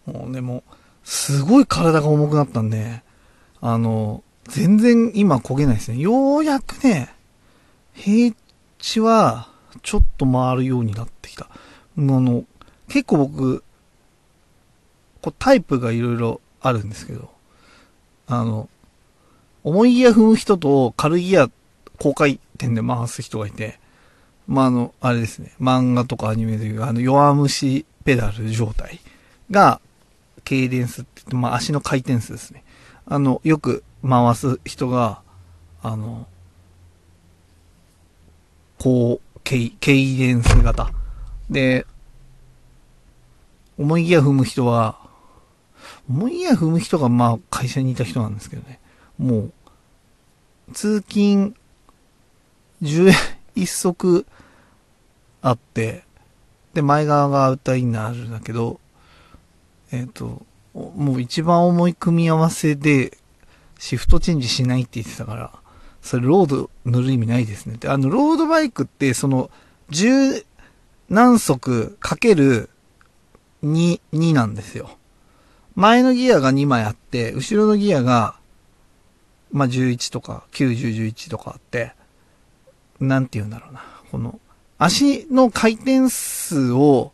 [0.07, 0.63] もうでも、
[1.05, 3.03] すごい体が重くなったんで、
[3.61, 5.99] あの、全然今焦げないですね。
[5.99, 7.15] ようやくね、
[7.93, 8.35] 平
[8.79, 9.49] 地は
[9.83, 11.47] ちょっと回るようになってきた。
[11.47, 11.49] あ
[11.97, 12.45] の、
[12.89, 13.65] 結構僕、
[15.23, 17.31] こうタイプがいろいろあるんですけど、
[18.27, 18.69] あの、
[19.65, 21.51] 重いギア踏む人と軽いギア
[21.99, 23.81] 高回転で回す人がいて、
[24.47, 29.01] まあ、あの、あれですね、漫画とかアニメでいう、あの、弱虫ペダル状態
[29.51, 29.81] が、
[30.45, 32.63] ケイデンスって言って、まあ、足の回転数ですね。
[33.07, 35.23] あの、よく回す人が、
[35.83, 36.27] あの、
[38.79, 40.91] こう、ケイ、ケイデンス型。
[41.49, 41.87] で、
[43.79, 44.99] 重いギア踏む人は、
[46.09, 48.79] 重いギア踏む人が、まあ、会社にいた人なんですけどね。
[49.19, 49.53] もう、
[50.73, 51.55] 通勤、
[52.83, 53.13] 10
[53.55, 54.27] 一足
[55.43, 56.05] あって、
[56.75, 58.81] で、前側がアウターインナーあるんだけど、
[59.93, 63.17] えっ、と、もう一番重い組み合わせで、
[63.79, 65.53] シフトチェンジしないって言ってたから、
[66.03, 67.89] それロード塗る意味ないですねって。
[67.89, 69.51] あの、ロードバイクって、その、
[69.91, 70.45] 十
[71.09, 72.71] 何足かける
[73.63, 74.91] 2、2なんですよ。
[75.75, 78.37] 前のギアが2枚あって、後ろのギアが、
[79.55, 81.93] まあ、11とか、90、11とかあって、
[82.99, 83.85] なんて言うんだろうな。
[84.11, 84.41] この、
[84.79, 87.13] 足の回転数を、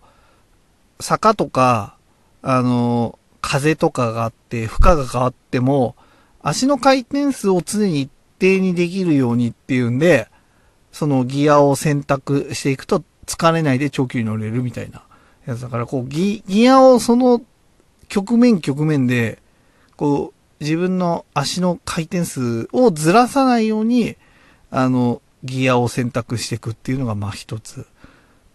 [1.00, 1.98] 坂とか、
[2.40, 5.96] あの、風とかがあって、負荷が変わっても、
[6.40, 10.28] 足の回転数を常に一定にできるようにっていうんで、
[10.92, 15.02] そのギアを選択していくと疲れないで長距離乗れるみたいな
[15.46, 17.42] やつだから、こうギ、ギアをその
[18.08, 19.42] 局面局面で、
[19.96, 24.16] こう、自分の足の回転数をずらさないように、
[24.70, 27.86] あの、ギアを選択していくっていうのが、まあ一つ、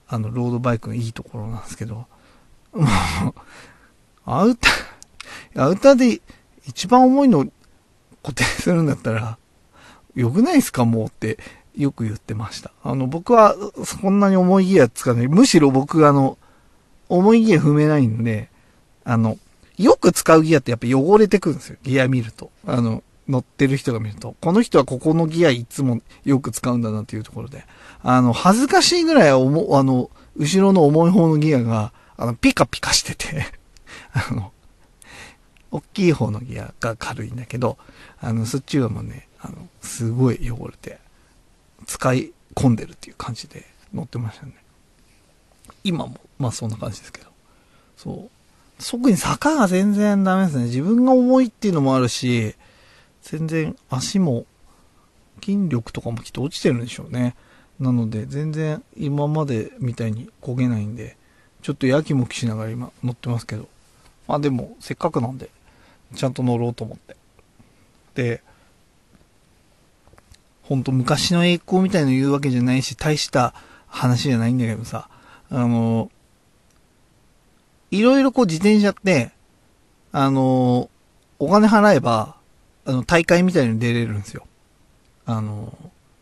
[0.08, 2.06] あの、ロードバイクのいいところなんですけど、
[2.74, 2.86] もう、
[4.26, 6.22] アウター、アウターで
[6.68, 7.48] 一番重いの
[8.22, 9.38] 固定するんだったら、
[10.15, 11.39] 良くないですかもうって
[11.76, 12.72] よく言ってました。
[12.84, 15.28] あの、僕はそんなに重いギア使わない。
[15.28, 16.38] むしろ僕あの、
[17.10, 18.50] 重いギア踏めないんで、
[19.04, 19.38] あの、
[19.77, 21.77] よく使うギアってやっぱ汚れてくるんですよ。
[21.83, 22.51] ギア見ると。
[22.65, 24.35] あの、乗ってる人が見ると。
[24.39, 27.65] この人はここのギアいつもよく使うんだなっていうところで。
[28.03, 33.47] あの、恥ずかしいぐらい重、あの、後ろの重い方のギアが、あの、ピカピカしてて
[34.13, 34.51] あの、
[35.71, 37.77] 大きい方のギアが軽いんだけど、
[38.19, 40.99] あの、そっちはもうね、あの、すごい汚れて、
[41.85, 44.53] 使い込んでるっていう感じで乗ってましたね。
[45.83, 47.27] 今も、まあそんな感じですけど。
[47.97, 48.35] そう。
[48.79, 50.65] 特に坂が全然ダメですね。
[50.65, 52.55] 自分が重いっていうのもあるし、
[53.21, 54.45] 全然足も、
[55.43, 57.35] 筋力とかもきっと落ちてるんでしょうね。
[57.79, 61.17] なので、全然今までみたいに焦げないんで、
[61.61, 63.67] ちょっとやきもきしながら今乗ってますけど。
[64.27, 65.49] まあでも、せっかくなんで、
[66.15, 67.15] ちゃんと乗ろうと思って。
[68.15, 68.43] で、
[70.63, 73.53] ほんと昔の栄光みたいの言うわけじゃないし、大した
[73.88, 75.09] 話じゃないんだけどさ、
[75.49, 76.09] あの、
[77.91, 79.32] いろいろこう自転車って、
[80.12, 80.89] あの、
[81.39, 82.38] お金払えば、
[82.86, 84.45] あの、大会みたいに出れるんですよ。
[85.26, 85.78] あの、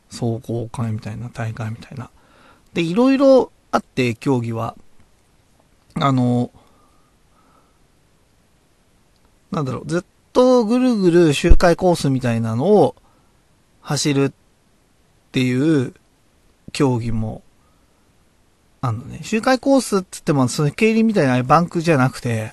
[0.09, 2.09] 走行会みたいな大会みたいな。
[2.73, 4.75] で、いろいろあって、競技は。
[5.95, 6.51] あの、
[9.51, 12.95] なんだろう、ずっとぐるぐる周回コースみたいなのを
[13.81, 14.31] 走るっ
[15.31, 15.93] ていう
[16.71, 17.43] 競技も
[18.85, 22.51] あのね、周回コースって言っても、その競輪みたいなバンクじゃなくて、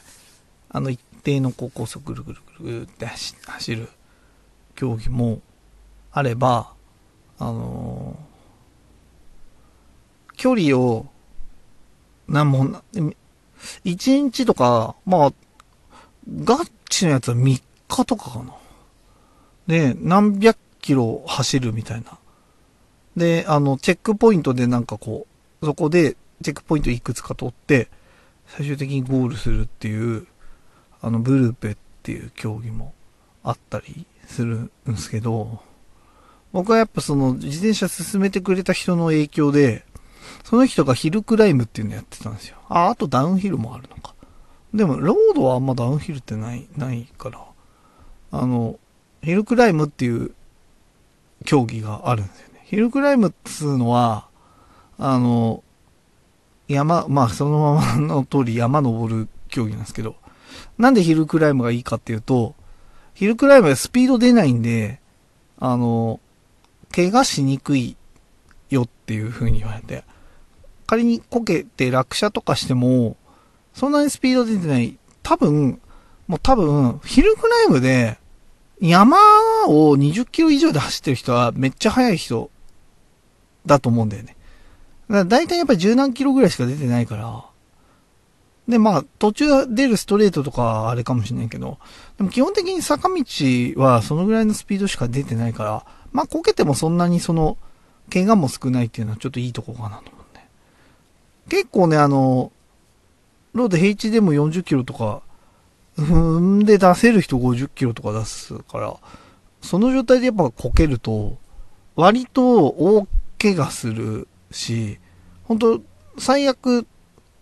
[0.69, 3.88] あの一定のこうコースをぐるぐるぐるぐるって走る
[4.77, 5.40] 競技も
[6.12, 6.73] あれば、
[7.40, 11.07] あのー、距離を、
[12.29, 12.81] なんも、
[13.85, 15.33] 1日とか、まあ、
[16.45, 18.55] ガッチのやつは3日とかかな。
[19.66, 22.19] で、何百キロ走るみたいな。
[23.16, 25.30] で、あの、チェックポイントでなんかこう、
[25.62, 27.88] そこでチェックポイントいくつか取って、
[28.46, 30.27] 最終的にゴールするっていう、
[31.01, 32.94] あの、ブルーペっていう競技も
[33.42, 35.62] あったりするんですけど、
[36.53, 39.85] 僕はやっぱその自転車進めてくれた人の影響で、
[40.44, 42.57] その人がヒルクライムっていうのやってたんですよ。
[42.68, 44.14] あ、あとダウンヒルもあるのか。
[44.75, 47.44] でも、ロードはあんまダウンヒルってない、ないから、
[48.33, 48.79] あの、
[49.23, 50.35] ヒルクライムっていう
[51.44, 52.62] 競技があるんですよね。
[52.64, 54.29] ヒルクライムっつうのは、
[55.02, 55.64] あの、
[56.68, 60.14] 山、まあそのままの通り山登る競技なんですけど、
[60.78, 62.54] なんでヒルクライムがいいかっていうと、
[63.14, 65.00] ヒルクライムはスピード出ないんで、
[65.58, 66.20] あの、
[66.94, 67.96] 怪我しにくい
[68.68, 70.04] よっていう風に言われて、
[70.86, 73.16] 仮にこけて落車とかしても、
[73.72, 74.98] そんなにスピード出てない。
[75.22, 75.80] 多分、
[76.26, 78.18] もう多分、ヒルクライムで、
[78.82, 79.16] 山
[79.66, 82.50] を20キロ以上で走ってる人はめっちゃ速い人
[83.66, 84.36] だと思うんだよね。
[85.11, 87.44] だだいたいやっぱり十何キロぐらいしか出てないから。
[88.68, 91.79] で、まあ、途中出るストレートとかあれかもしれないけど、
[92.16, 93.25] でも基本的に坂道
[93.77, 97.59] はそのぐらいのスピードしか出てないから、まあ、こけてもそんなにその、
[98.12, 100.40] 怪我も少ないっていうのはちょっといいとこかなと思うんで。
[101.49, 102.53] 結構ね、あの、
[103.53, 105.23] ロード平地でも40キロとか、
[105.99, 108.96] 踏んで出せる人50キロとか出すから、
[109.61, 111.38] その状態でやっぱこけると、
[111.96, 113.07] 割と大
[113.38, 114.98] 怪我するし、
[115.44, 115.82] 本当
[116.18, 116.86] 最悪、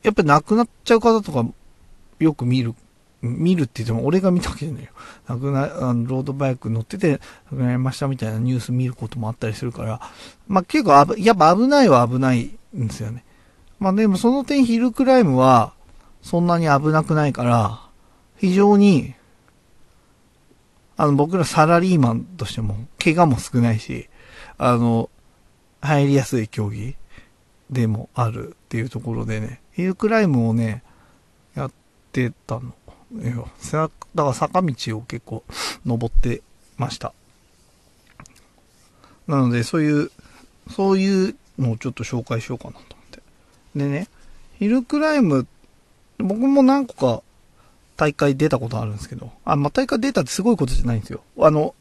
[0.02, 1.44] やっぱり亡くなっちゃう方とか、
[2.18, 2.74] よく見る、
[3.20, 4.90] 見るって言っても俺が見たわけじゃないよ。
[5.26, 10.00] 亡くな、あの、ロードバイク乗ってて亡くなりましたみたいなニュース見ることもあったりするから、
[10.46, 13.24] まあ結構あぶやっぱ危ないは危ないんですよね。
[13.78, 15.72] まあでもその点ヒルクライムは、
[16.22, 17.80] そんなに危なくないから、
[18.36, 19.14] 非常に、
[20.96, 24.08] あの、僕らサラリーマンとしても、怪我も少ないし、
[24.58, 25.10] あの、
[25.80, 26.96] 入りやすい競技
[27.70, 30.82] でもあるっていうところでね、ヒルクライムをね、
[31.54, 31.72] やっ
[32.12, 32.72] てたの
[33.22, 33.48] よ。
[33.72, 35.44] だから坂道を結構
[35.86, 36.42] 登って
[36.76, 37.12] ました。
[39.26, 40.10] なので、そういう、
[40.70, 43.22] そういうのをちょっと紹介しようかなと思って。
[43.76, 44.08] でね、
[44.58, 45.46] ヒルクライム、
[46.18, 47.22] 僕も何個か
[47.96, 51.22] 大会出たことあるんですけど、あ、まあ、大会出たってすごいことじゃないんですよ。
[51.38, 51.74] あの、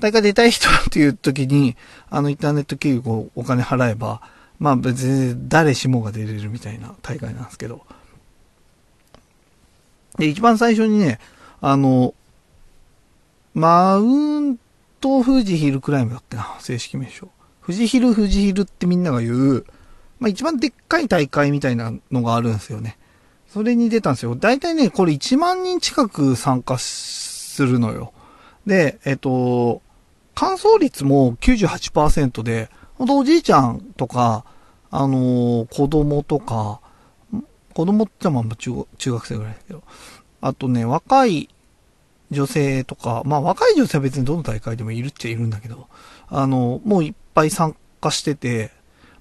[0.00, 1.76] 大会出たい人っていう時に、
[2.10, 4.22] あのインターネット経由をお金払えば、
[4.58, 7.84] まあ別に誰しもが出れるみたいな大会なんですけど。
[10.18, 11.18] で、一番最初にね、
[11.60, 12.14] あの、
[13.54, 14.56] マウン
[15.00, 17.28] ト富士ヒルクライムだっけな、正式名称。
[17.64, 19.66] 富士ヒル富士ヒルってみんなが言う、
[20.20, 22.98] まあ一番でっかい大会みたいなのがあるんですよね。
[23.48, 24.36] それに出たんですよ。
[24.36, 28.12] 大体ね、これ1万人近く参加するのよ。
[28.66, 29.82] で、えっと、
[30.40, 34.44] 乾燥率も98%で、ほんとおじいちゃんとか、
[34.88, 36.80] あのー、子供とか、
[37.74, 39.82] 子供ってまあ中中学生ぐらいだけど、
[40.40, 41.48] あとね、若い
[42.30, 45.88] 女性とか、まあ若い女性は別にどの大会でもいるっちゃいるんだけど、
[46.28, 48.70] あの、もういっぱい参加してて、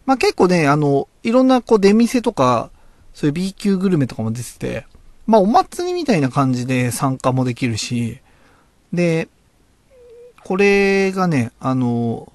[0.05, 2.69] まあ結構ね、あの、いろんなこう出店とか、
[3.15, 4.85] そういう B 級グルメとかも出てて、
[5.25, 8.19] まあお祭りみたいな感じで参加もできるし、
[8.93, 9.29] で、
[10.47, 12.31] これがね、あの、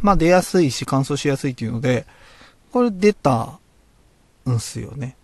[0.00, 2.06] まあ出やすいし乾燥しやすいっていうので、
[2.72, 3.58] これ出た
[4.48, 5.16] んすよね。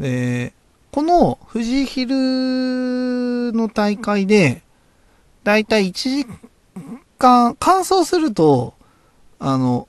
[0.00, 0.52] で、
[0.90, 4.62] この富士ヒルの大会で、
[5.44, 6.26] だいたい1時
[7.18, 8.74] 間、乾燥すると、
[9.38, 9.86] あの、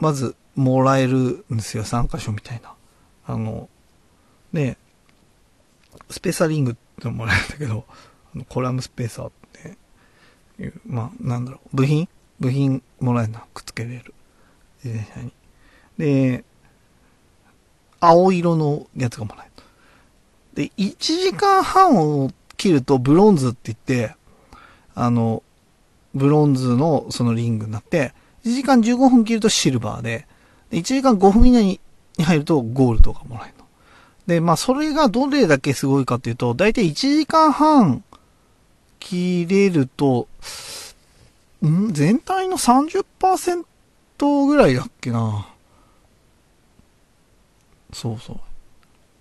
[0.00, 2.74] まず、もらえるんですよ、参加賞みたいな。
[3.26, 3.68] あの、
[4.52, 4.76] ね、
[6.10, 7.84] スペーサリングってもらえるんだけど、
[8.48, 9.30] コラムスペーサーっ
[10.62, 12.08] いう、まあ、なんだろう、部品？
[12.38, 14.14] 部品もらえるな、くっつけれる。
[14.82, 15.32] 自転車に。
[15.98, 16.44] で、
[18.00, 20.68] 青色のやつがもらえる。
[20.68, 24.14] で、1時間半を切るとブロンズって言って、
[24.94, 25.42] あの、
[26.14, 30.26] ブロンズのそのリングになって、1時間15分切るとシルバーで、
[30.70, 31.80] で1時間5分以内に
[32.24, 33.54] 入るとゴールドがもらえる。
[34.26, 38.02] で、まあそれがどれだけすごいかっていうと、だいたい1時間半
[39.00, 40.28] 切れると、
[41.66, 41.92] ん？
[41.92, 43.64] 全体の30%
[44.46, 45.48] ぐらいだっけな。
[47.92, 48.40] そうそう。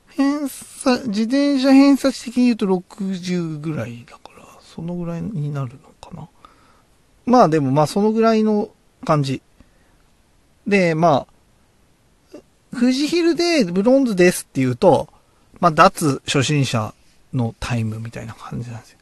[0.09, 6.27] 偏差、自転車偏差値的に言うと60ぐらいだから、そのぐらいになるのかな。
[7.25, 8.69] まあでもまあそのぐらいの
[9.05, 9.41] 感じ。
[10.67, 12.37] で、まあ、
[12.71, 15.09] 富士ヒルでブロンズですって言うと、
[15.59, 16.93] まあ脱初心者
[17.33, 18.98] のタイムみたいな感じなんですよ。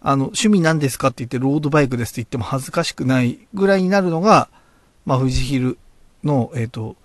[0.00, 4.48] あの、趣味何ですかって言ってロードバイクですって言っても恥ずかしくないぐらいになるのが、
[5.04, 5.78] まあ富士ヒル
[6.24, 6.96] の、えっ、ー、と、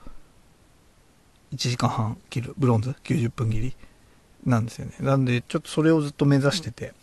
[1.54, 3.76] 1時間半切る、ブロンズ？90分切り
[4.46, 4.94] なんですよね。
[5.00, 6.94] なんで、ちょっとそれをずっと目指してて。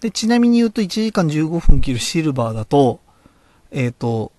[0.00, 3.00] で、ちなみに言うと1時間15分切るシルバーだと、
[3.70, 4.32] えっ、ー、と、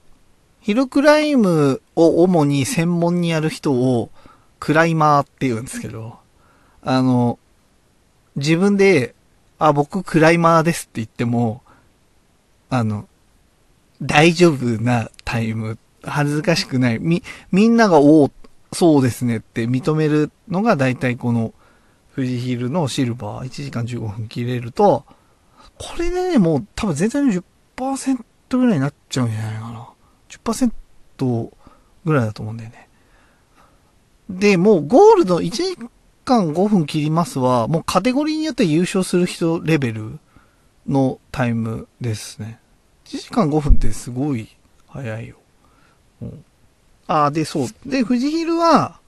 [0.61, 4.09] ヒルクライムを主に専門にやる人を
[4.59, 6.17] クライマーって言うんですけど、
[6.81, 7.37] あの、
[8.35, 9.15] 自分で、
[9.59, 11.61] あ、僕クライマーですって言っても、
[12.69, 13.07] あの、
[14.01, 16.99] 大丈夫なタイム、恥ずかしくない。
[16.99, 18.31] み、みんながお
[18.73, 21.53] そうですねって認めるのが大体この
[22.13, 25.05] 富士ヒルのシルバー1時間15分切れると、
[25.77, 27.43] これでね、もう多分全体の
[27.77, 28.17] 10%
[28.49, 29.89] ぐらいになっちゃうんじゃないかな。
[30.29, 31.51] 10%
[32.05, 32.89] ぐらいだと思うんだよね。
[34.29, 35.77] で、もうゴールド1時
[36.25, 40.19] 間5分切りますは、もうカテゴリーによって優勝する人レベル
[40.87, 42.59] のタイムですね。
[43.05, 44.49] 1時間5分ってすごい
[44.87, 45.37] 早いよ。
[46.21, 46.45] うん
[47.07, 47.67] あ、で、そう。
[47.85, 48.99] で、富士ヒルは、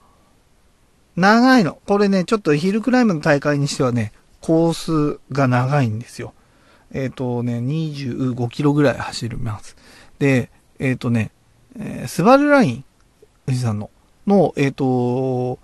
[1.16, 1.78] 長いの。
[1.86, 6.32] これね、ちょっとヒルクライムの大会にしてはね、コースが長いんですよ。
[6.92, 9.76] えっ、ー、とね、25キロぐらい走ります。
[10.20, 11.32] で、えっ、ー、とね、
[11.76, 12.84] えー、スバルライン、
[13.46, 13.90] 富士山の、
[14.28, 15.58] の、えっ、と、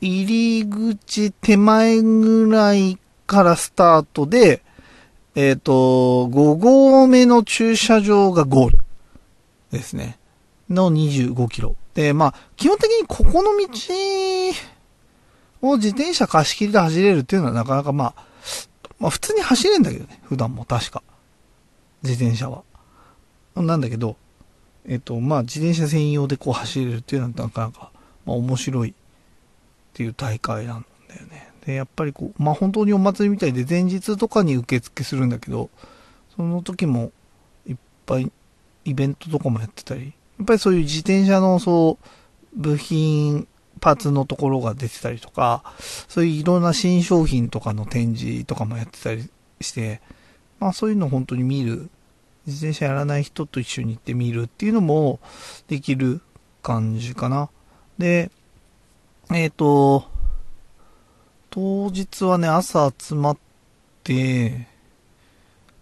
[0.00, 4.62] 入り口手前ぐらいからスタートで、
[5.34, 8.78] えっ、と、5合目の駐車場がゴール
[9.70, 10.18] ですね。
[10.70, 11.76] の25キロ。
[11.94, 13.68] で、まあ、基本的にここの道
[15.62, 18.24] を自転車貸し切りで走れるっていうのはなかなかまあ、
[18.98, 20.20] まあ普通に走れんだけどね。
[20.24, 21.02] 普段も確か。
[22.02, 22.62] 自転車は。
[23.56, 24.16] なんだけど、
[24.86, 27.90] えっと、まあ自転車専用でこう走れるっていうのはなかなか、
[28.24, 28.94] まあ面白い
[29.98, 31.50] っていう大会なんだよね。
[31.66, 35.70] で、やっぱりこう、まあ本当にお祭りみたいで前日とかに受付するんだけど、
[36.36, 37.10] その時も
[37.66, 37.76] いっ
[38.06, 38.30] ぱい
[38.84, 40.04] イベントとかもやってたり、
[40.38, 42.06] やっぱりそういう自転車のそう、
[42.54, 43.48] 部品、
[43.80, 49.28] パーツのところが出てたりとか、そういういろんな新商品とかの展示とかもやってたり
[49.60, 50.00] して、
[50.60, 51.90] まあそういうの本当に見る、
[52.46, 55.18] 自転車やらない人と一緒に行って見るっていうのも
[55.66, 56.20] できる
[56.62, 57.50] 感じかな。
[57.98, 58.30] で、
[59.30, 60.06] えっ、ー、と、
[61.50, 63.38] 当日はね、朝集まっ
[64.02, 64.66] て、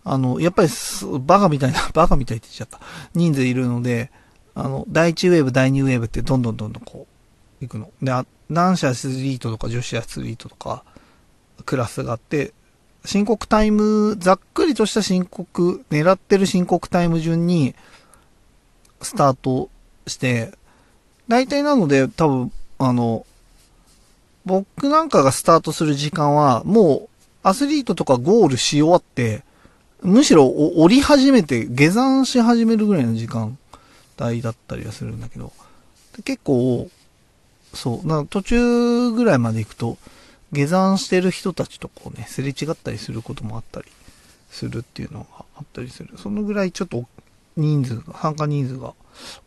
[0.05, 0.69] あの、やっぱり
[1.21, 2.81] バカみたいな、 バカみたいって言っちゃった。
[3.15, 4.11] 人数いるので、
[4.55, 7.07] あの、第1ウェーブ、第2ウェーブってどんどんどんどんこ
[7.61, 7.91] う、行くの。
[8.03, 8.13] で、
[8.51, 10.85] 男子アスリートとか女子アスリートとか、
[11.65, 12.53] クラスがあって、
[13.05, 17.77] 申告タイム、ざっくりとした申告、狙ってる申告タイム順に、
[19.03, 19.71] スタート
[20.07, 20.53] して、
[21.29, 23.25] 大体なので、多分、あの、
[24.47, 27.09] 僕なんかがスタートする時間は、もう、
[27.43, 29.43] アスリートとかゴールし終わって、
[30.03, 33.59] むしろ降り始めて、下山し始めるぐらいの時間
[34.21, 35.53] 帯だったりはするんだけど、
[36.25, 36.89] 結構、
[37.75, 39.99] そう、な途中ぐらいまで行くと、
[40.53, 43.87] 下山してる人たちとこうね、すれ違ったりすることもあったり
[44.51, 46.11] するっていうのがあったりする。
[46.19, 47.05] そのぐらいちょっと
[47.57, 48.95] 人数が、参加人数が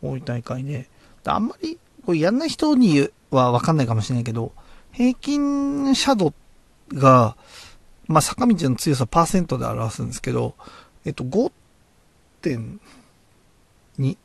[0.02, 0.88] 多い大会で、
[1.24, 4.52] あんまりこれやんない人にはわかんないかもしれないけど、
[4.92, 6.34] 平均シャド
[6.90, 7.36] ウが、
[8.06, 10.54] まあ、坂道の強さパーセントで表すんですけど、
[11.04, 12.78] えっと、5.2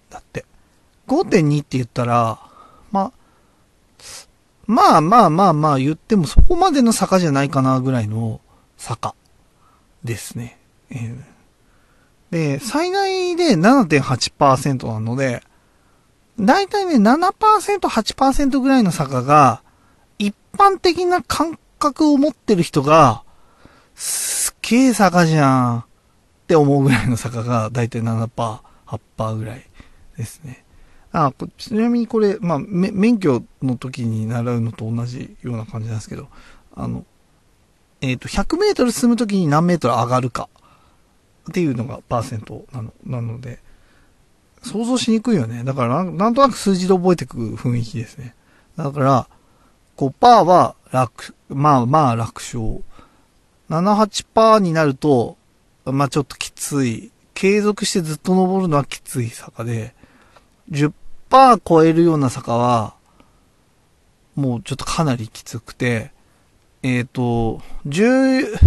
[0.09, 0.45] だって。
[1.07, 2.39] 5.2って言ったら、
[2.91, 3.11] まあ、
[4.67, 8.41] まあまあまあまあ言ってもそこまでの坂じゃないかなぐらいの
[8.77, 9.13] 坂
[10.03, 10.57] ですね。
[10.89, 11.17] えー、
[12.31, 15.43] で、最大で7.8%なので、
[16.39, 17.31] だいたいね、7%、
[17.87, 19.61] 8%ぐらいの坂が、
[20.55, 23.23] 般的な感覚を持ってる人が、
[23.95, 25.85] すっげえ坂じゃんっ
[26.47, 29.65] て思うぐらいの坂が、だいたい7%、8%ぐらい
[30.17, 30.63] ですね。
[31.11, 36.27] あ、ちなみにこれ、まあ、免許の時に習うのと同じような感じなんですけど、
[36.75, 37.05] あの、
[38.01, 40.49] えっ、ー、と、100メートル進む時に何メートル上がるか
[41.49, 43.59] っていうのがパーセントなの、なので、
[44.61, 45.63] 想像しにくいよね。
[45.63, 48.35] だからな、なんとなく数字で覚えていく雰囲気ですね。
[48.75, 49.27] だから、
[49.97, 52.83] 5%は楽、まあまあ楽勝。
[53.69, 55.37] 7、8%になると、
[55.85, 57.11] まあちょっときつい。
[57.33, 59.93] 継続してずっと登るのはきつい坂で、
[60.71, 60.93] 10%
[61.67, 62.95] 超えるような坂は、
[64.35, 66.11] もうちょっとかなりきつくて、
[66.81, 68.57] えっ、ー、と、10、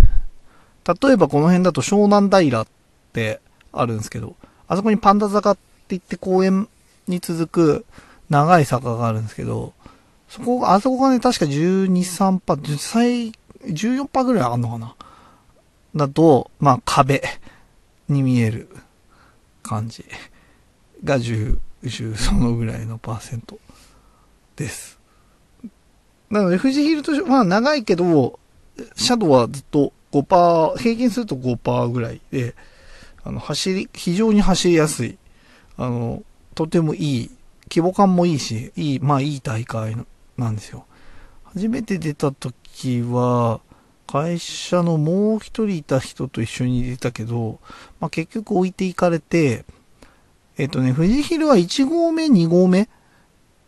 [1.07, 2.67] 例えばこの辺だと湘南平っ
[3.13, 3.41] て
[3.73, 5.61] あるんですけど、あそこにパンダ坂って
[5.91, 6.69] 言って公園
[7.07, 7.87] に続く
[8.31, 9.73] 長い坂があるんですけど、
[10.29, 13.33] そこ、あそこがね、確か12、3パー、実際
[13.65, 14.95] 14パーぐらいあるのかな？
[15.97, 17.23] だと、まあ壁
[18.09, 18.69] に見える
[19.63, 20.05] 感じ
[21.03, 23.59] が10、10そのぐらいのパーセント
[24.57, 24.99] です。
[26.31, 28.39] なので、富士ヒルと、まあ長いけど、
[28.97, 32.55] シャドウはずっと5%、平均すると5%ぐらいで、
[33.25, 35.19] あの、走り、非常に走りやすい、
[35.79, 36.23] あの、
[36.55, 37.31] とてもいい、
[37.71, 40.07] 規模感もいいし、いい、まあいい大会の
[40.39, 40.87] なんですよ。
[41.45, 43.61] 初めて出た時は、
[44.07, 47.61] 会社のもう一人いた人と一緒に出たけど、
[48.01, 49.65] まあ結局置いていかれて、
[50.57, 52.89] えっとね、富士ヒルは1号目、2号目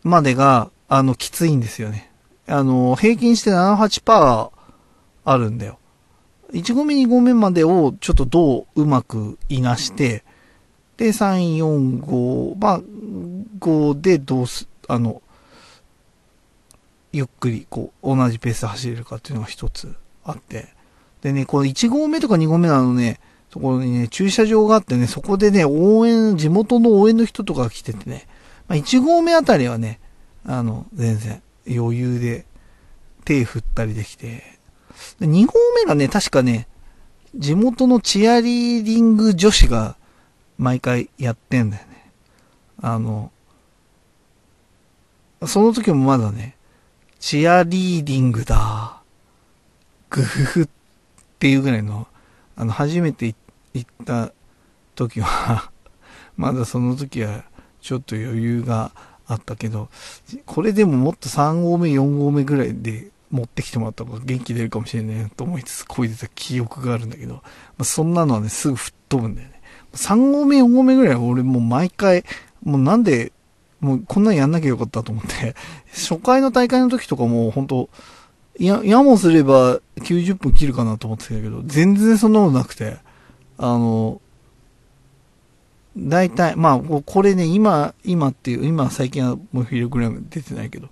[0.03, 2.11] までが、あの、きついんですよね。
[2.47, 4.51] あの、平均して7、8%
[5.25, 5.79] あるんだよ。
[6.53, 10.25] 1号目、2号目までをちょっとどううまくいなして、
[10.97, 12.81] で、3、4、5、まあ、
[13.61, 15.23] 5でどうす、あの、
[17.13, 19.95] ゆっくり、こう、同じペースで走れるかっていうのが一つ
[20.25, 20.69] あって。
[21.23, 23.21] でね、この1号目とか2号目なのね、
[23.53, 28.29] そこにね、駐車場があってね、そこでね、応援、地元の応援の人とかが来ててね、
[28.69, 29.99] まあ、1号目あたりはね、
[30.45, 32.47] あの、全然余裕で
[33.25, 34.45] 手振ったりできて、
[35.19, 36.69] で2号目がね、確かね、
[37.35, 39.97] 地元のチアリーディング女子が
[40.59, 42.13] 毎回やってんだよね。
[42.81, 43.33] あの、
[45.47, 46.57] その時もまだね、
[47.21, 49.03] チアリーディングだ。
[50.09, 50.69] グフフっ
[51.39, 52.09] ていうぐらいの、
[52.57, 53.35] あの、初めて
[53.75, 54.33] 行った
[54.95, 55.71] 時は
[56.37, 57.45] まだその時は
[57.83, 58.93] ちょっと余裕が
[59.27, 59.91] あったけど、
[60.47, 67.43] これでももっと3号目、4号目ぐらいで持ってきてもらった方が元気出るかもしれないなと思いつつ漕いでた記憶があるんだけど、ま
[67.81, 69.61] あ、そんなのはね、すぐ吹っ飛ぶんだよね。
[69.93, 72.25] 3号目、4号目ぐらいは俺もう毎回、
[72.63, 73.33] もうなんで、
[73.81, 75.55] もうこんなんやんなきゃよかったと思って、
[75.93, 77.91] 初回の大会の時とかも本当
[78.59, 82.99] や、やもすれば90分切るかなと思ってたけど、全然そんなことなくて、
[83.59, 84.21] あの、
[85.97, 90.89] 大体、まあ、これね、今、今っていう、今最近はもうフィルグラム出てないけど、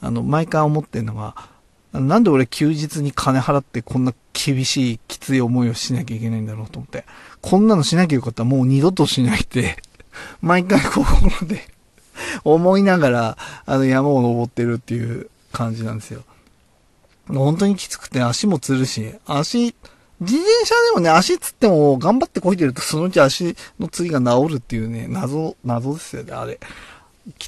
[0.00, 1.34] あの、毎回思ってんのが、
[1.92, 7.04] なんで俺休日に金払ってこんな厳しい、きつい思いをしなきゃいけないんだろうと思って、
[7.40, 8.44] こんなのしなきゃよかった。
[8.44, 9.82] らもう二度としないって。
[10.40, 11.68] 毎回心で
[12.44, 16.22] 思いながら、あの山を登ってるっていう感じなんですよ。
[17.28, 19.74] 本当にきつくて足もつるし、足、
[20.20, 26.58] 自転車でもね、足つっても頑張ってこいでるとそのうち足の次が治るっていうね、謎、謎ですよね、あれ。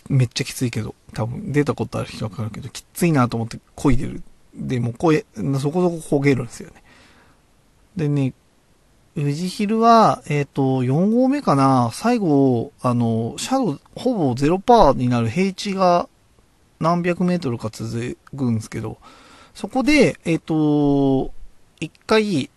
[0.09, 4.23] めっちゃきついけど、多分出たことある人わかるけど、きついなと思ってこいでる。
[4.55, 5.25] で、も声、
[5.61, 6.83] そこそこ焦げるんですよね。
[7.97, 8.35] でね、
[9.21, 16.09] 宇治ヒルは、えっ、ー、と、4号目かな、最後、あの、シャドウ、ほぼ0%になる平地が
[16.79, 18.99] 何百メートルか続くんですけど、
[19.55, 21.33] そこで、えっ、ー、と、
[21.81, 22.51] 一回、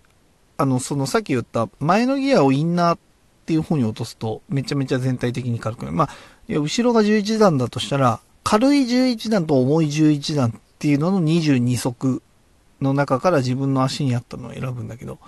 [0.57, 2.99] あの、そのさっき言った前のギアをインナーっ
[3.45, 5.97] ていう方に落とすと、めちゃめちゃ全体的に軽くなる。
[5.97, 6.09] まあ、
[6.47, 12.21] いや、後ろが11段だとしたら、軽い11段と重い11段っていうのの22足
[12.81, 15.19] の中から自分の足に合ったのを選ぶんだけど、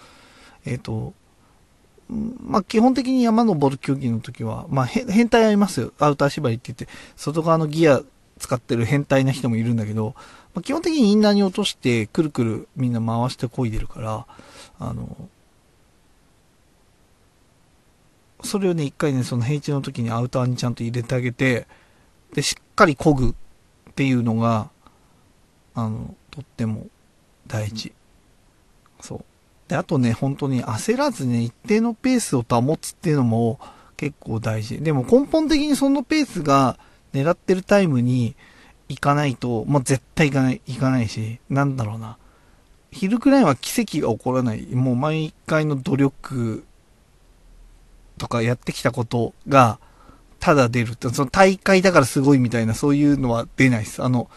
[0.66, 1.14] えっ、ー、と、
[2.10, 5.91] まあ、基本的に山登る競技の時は、まあ、変態ありますよ。
[5.99, 8.01] アウター縛りって言って、外側のギア
[8.38, 10.14] 使ってる変態な人もいるんだけど、
[10.53, 14.26] まあ、基本的にインナーに落として、くるくるみんな回して漕いでるから、
[14.80, 15.30] あの、
[18.43, 21.68] それをね、一回ね、その平地の時にアウターにちゃんと入れてあげて、
[22.34, 24.70] で、しっかり漕ぐっていうのが、
[25.74, 26.88] あの、とっても
[27.47, 27.93] 大事。
[29.01, 29.26] そう。
[29.68, 33.59] で、あとね、本当に焦らずね、一定のペースを保つっていうのも
[33.97, 34.80] 結構大事。
[34.80, 36.78] でも根本的にそのペースが
[37.13, 38.36] 狙ってるタイムに
[38.89, 42.18] 行かないと、もう絶対行かない、行かないし、なんだろうな。
[42.91, 44.68] 昼くらいは奇跡が起こらない。
[44.68, 46.63] もう毎回の努力
[48.18, 49.80] とかやってきたことが、
[50.39, 54.03] ただ出るって、その大会だからすごいみたいな、そういうのは出ないです。
[54.03, 54.30] あの、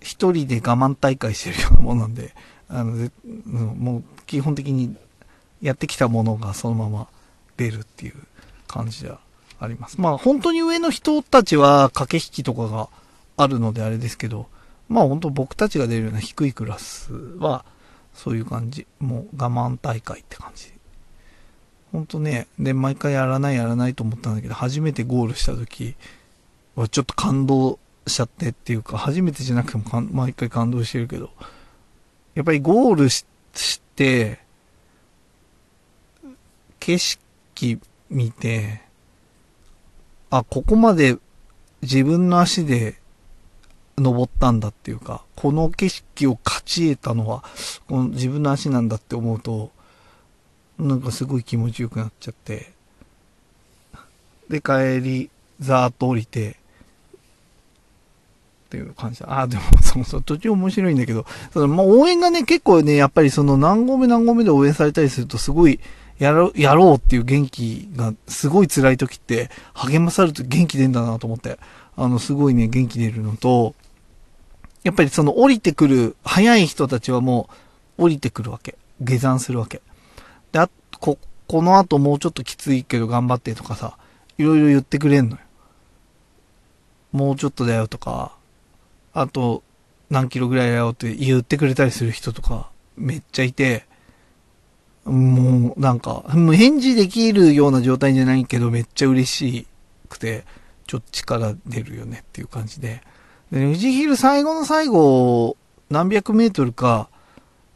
[0.00, 2.34] 一人で我慢大会してるようなものなんで、
[2.68, 3.08] あの、
[3.74, 4.94] もう基本的に
[5.60, 7.08] やってきたものがそのまま
[7.56, 8.14] 出るっていう
[8.68, 9.18] 感じでは
[9.58, 10.00] あります。
[10.00, 12.88] まあ本当に上の人たちは駆け引きとかが
[13.36, 14.46] あるのであれですけど、
[14.88, 17.64] まあ本当僕たちが出るような低いクラスは
[18.14, 18.86] そういう感じ。
[19.00, 20.72] もう我慢大会って感じ。
[21.90, 25.94] ほんとね、で、毎回やらないやらないと思ったんだけど、初めてゴールした時
[26.76, 31.30] はちょっと感動しちゃってっていうか、初めてじゃなくても毎回感動してるけど、
[32.34, 33.24] やっぱりゴールし
[33.98, 34.38] て、
[36.78, 38.80] 景色見て、
[40.30, 41.16] あ、ここまで
[41.82, 42.94] 自分の足で
[43.96, 47.42] 登ったんだっていうか、この景色を勝ち得たのは、
[47.88, 49.72] この自分の足なんだって思うと、
[50.78, 52.72] なんかすごい気持ちよくなっちゃって、
[54.48, 56.56] で、帰り、ざーっと降りて、
[58.68, 65.80] っていう感じああ、でも、そうそう、途中面白いんだけど、その、まあ、応援がね、結構ね、やっぱりその何合目何合目で応援されたりすると、すごい、
[66.18, 71.58] やろう、やろうっていう元気が、すごい辛い時って、励まされると元気出んだなと思って、
[71.96, 73.74] あの、すごいね、元気出るのと、
[74.84, 77.48] やっぱりその降りてくる、早い人たちはも
[77.98, 78.76] う、降りてくるわけ。
[79.00, 79.80] 下山するわけ。
[80.52, 80.68] で、あ、
[81.00, 83.96] こ、この後もうちょっときついけど頑張ってとかさ、
[84.36, 85.42] いろいろ言ってくれんのよ。
[87.12, 88.37] もうちょっとだよとか、
[89.20, 89.62] あと、
[90.10, 93.86] 何キロぐらいだよって言ってくれたりする人とか、めっちゃいて、
[95.04, 99.66] もう、なんか、もう返事できるような状態じゃないけど、めっちゃ嬉し
[100.08, 100.44] くて、
[100.86, 103.02] ちょっと力出るよねっていう感じで。
[103.50, 105.56] で、富士ヒル最後の最後、
[105.90, 107.08] 何百メートルか、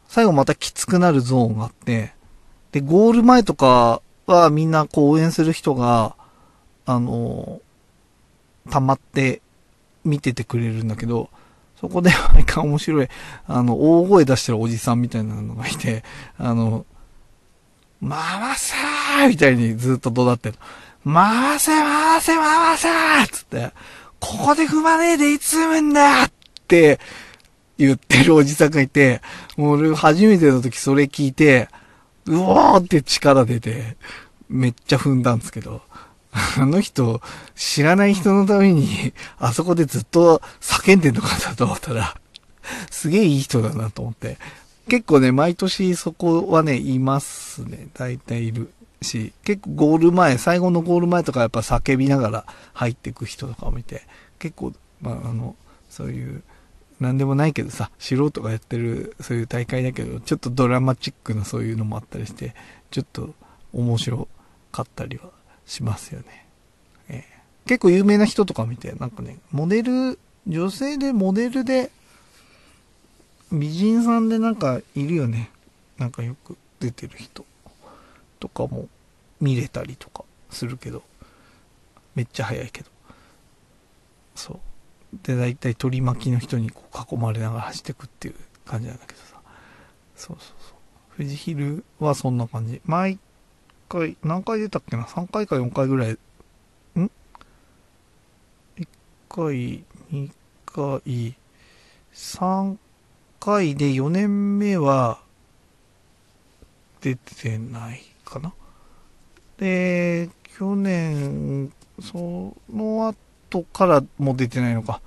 [0.07, 2.13] 最後またきつくなるゾーンがあって、
[2.71, 6.15] で、ゴール前とかはみんなこう応援する人が、
[6.85, 7.61] あの、
[8.69, 9.41] 溜まって
[10.03, 11.29] 見ててくれるんだけど、
[11.79, 13.09] そこで毎回面白い、
[13.47, 16.03] あの、大声出してるおじさんみたいなのがいて、
[16.37, 16.85] あの、
[18.01, 19.29] 回せー!
[19.29, 20.55] みたいにずっと怒鳴ってる。
[21.05, 23.27] 回せ回せ回せー!
[23.27, 23.71] つって、
[24.19, 26.31] ここで踏まねえでいつ踏むんだっ
[26.67, 26.99] て
[27.77, 29.21] 言ってるおじさんがいて、
[29.57, 31.67] もう俺初めての時それ聞いて、
[32.25, 33.97] うおーって力出て、
[34.47, 35.81] めっちゃ踏んだんですけど、
[36.57, 37.21] あの人、
[37.55, 42.15] 知らない人のために、 あそこでずっと叫んでんのかなと思ったら、
[42.89, 44.37] すげえいい人だなと思って。
[44.89, 47.87] 結構ね、毎年そこはね、いますね。
[47.93, 48.71] 大体いる
[49.01, 54.05] し、結構ゴール前、最後のゴール前とかやっぱ叫びながら入っていく人とかを見て、
[54.39, 55.55] 結構、まあ、あの、
[55.89, 56.43] そういう、
[56.99, 62.55] なんでもないけどさ、素人がやってる、そういう大会だけど、ちょっとドラマチックなそういうのもあったりして、
[62.91, 63.33] ちょっと
[63.71, 64.27] 面白
[64.71, 65.29] かったりは
[65.65, 66.45] しますよね。
[67.09, 71.91] えー、結構有名な人とか見て、なんかね、モデル、女性でモデルで、
[73.51, 75.51] 美人さんでなんかいるよね。
[75.97, 77.45] なんかよく出てる人
[78.39, 78.89] とかも
[79.39, 81.03] 見れたりとかするけど、
[82.15, 82.89] めっちゃ早いけど。
[84.35, 84.59] そう。
[85.23, 88.35] で、大体取り巻きの人にこう囲まれながら走ってくっていう
[88.65, 89.39] 感じなんだけどさ。
[90.15, 91.17] そうそうそう。
[91.17, 92.81] 富士ヒルはそんな感じ。
[92.85, 93.19] 毎
[93.93, 96.17] 回、何回出たっけな ?3 回か4回ぐらい、ん
[98.75, 98.87] ?1
[99.29, 100.31] 回、2
[100.65, 101.35] 回、
[102.11, 102.77] 3
[103.39, 105.21] 回で4年目は
[107.01, 108.53] 出てないかな。
[109.57, 111.71] で、去年、
[112.01, 113.13] その
[113.51, 115.01] 後からも出てないのか。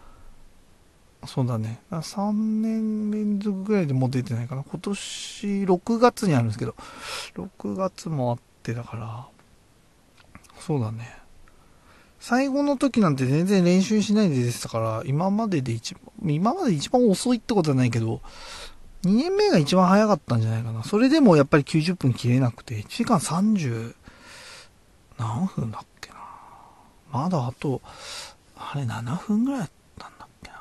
[1.26, 1.80] そうだね。
[1.90, 4.62] 3年連続ぐらいでもう出てないかな。
[4.62, 6.76] 今年6月にあるんですけど、
[7.34, 9.26] 6月もあってだから、
[10.58, 11.16] そうだね。
[12.18, 16.02] 最後の時なんて全然練習しないで出てたから、今までで一番、
[16.34, 18.20] 今まで一番遅いってことはないけど、
[19.04, 20.82] 2年目が一番早かったんじゃないかな。
[20.82, 23.94] それでもやっぱり90分切れなくて、1時間30、
[25.18, 26.16] 何分だっけな。
[27.12, 27.80] まだあと、
[28.56, 30.56] あれ7分ぐらいだったんだっけな。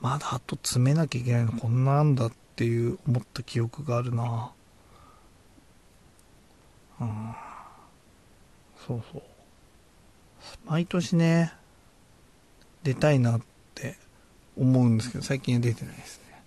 [0.00, 4.50] まだあと詰めなきゃいけないのこんなんだっていう思った記憶があるな。
[8.86, 9.22] そうそう。
[10.66, 11.52] 毎年ね、
[12.82, 13.40] 出たいなっ
[13.74, 13.96] て
[14.56, 16.42] 思うんですけど、最近は出てないですね。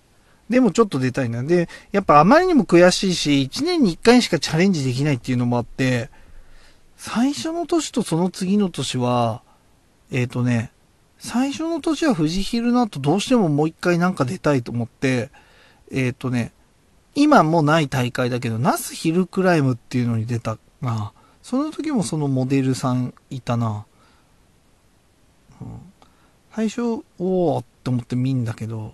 [0.50, 1.44] でもちょっと出たいな。
[1.44, 6.10] で、やっぱあまりにも悔しいし、1年に1回しかチャレンジできないっていうのもあって、
[6.98, 9.42] 最初の年とその次の年は、
[10.12, 10.72] えっ、ー、とね、
[11.20, 15.30] 最初の年は富士ヒルの後どうしてももう一回なんか出たいと思って、
[15.92, 16.52] えっ、ー、とね、
[17.16, 21.14] 今もない大会だけど、ナスヒルクライムっていうのに出たな。
[21.42, 23.86] その時もそのモデルさんいたな。
[25.62, 25.68] うん、
[26.54, 26.82] 最初、
[27.18, 28.94] おおって思って見んだけど、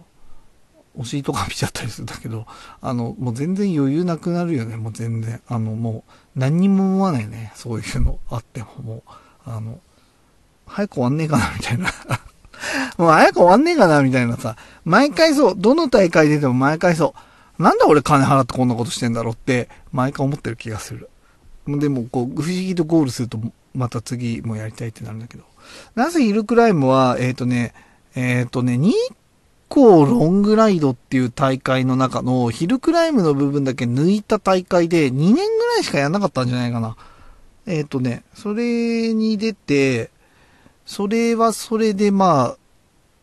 [0.98, 2.46] お尻とか見ちゃったりするんだけど、
[2.82, 5.42] あの、もう全然余裕なくなるよね、もう全然。
[5.48, 6.04] あの、も
[6.36, 9.02] う、何にも思わないね、そういうのあっても、もう、
[9.46, 9.80] あの、
[10.66, 11.90] 早く終わんねえかな、みたいな。
[12.98, 14.56] もう早く終わんねえかな、みたいなさ。
[14.86, 17.20] 毎回そう、どの大会出ても毎回そう。
[17.58, 21.10] なんで俺金払ってこんなことしてんだろうって、毎回思ってる気がする。
[21.68, 23.40] でも、こう、不思議とゴールすると、
[23.74, 25.44] また次もやりたいってなるんだけど。
[25.96, 27.74] なぜヒルクライムは、えっ、ー、とね、
[28.16, 28.96] えっ、ー、とね、日
[29.70, 36.96] 光ロングライドっていう大会の中のヒルクライムの部分だけ抜いた大会で2年ぐらいしかやんなかったんじゃないかな。
[37.66, 40.12] えっ、ー、とね、それに出て、
[40.86, 42.58] それはそれでまあ、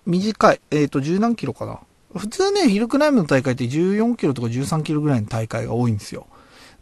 [0.04, 0.60] 短い。
[0.70, 1.78] えっ、ー、と、十何キロかな。
[2.14, 6.26] 普通ね、ヒルクライムの大会って14キロとか13キロぐらいの大会が多いんですよ。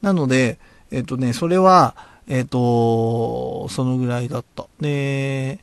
[0.02, 0.58] なので、
[0.90, 1.94] えっ、とね、それは、
[2.26, 4.66] えっ、と、そのぐらいだった。
[4.80, 5.60] で、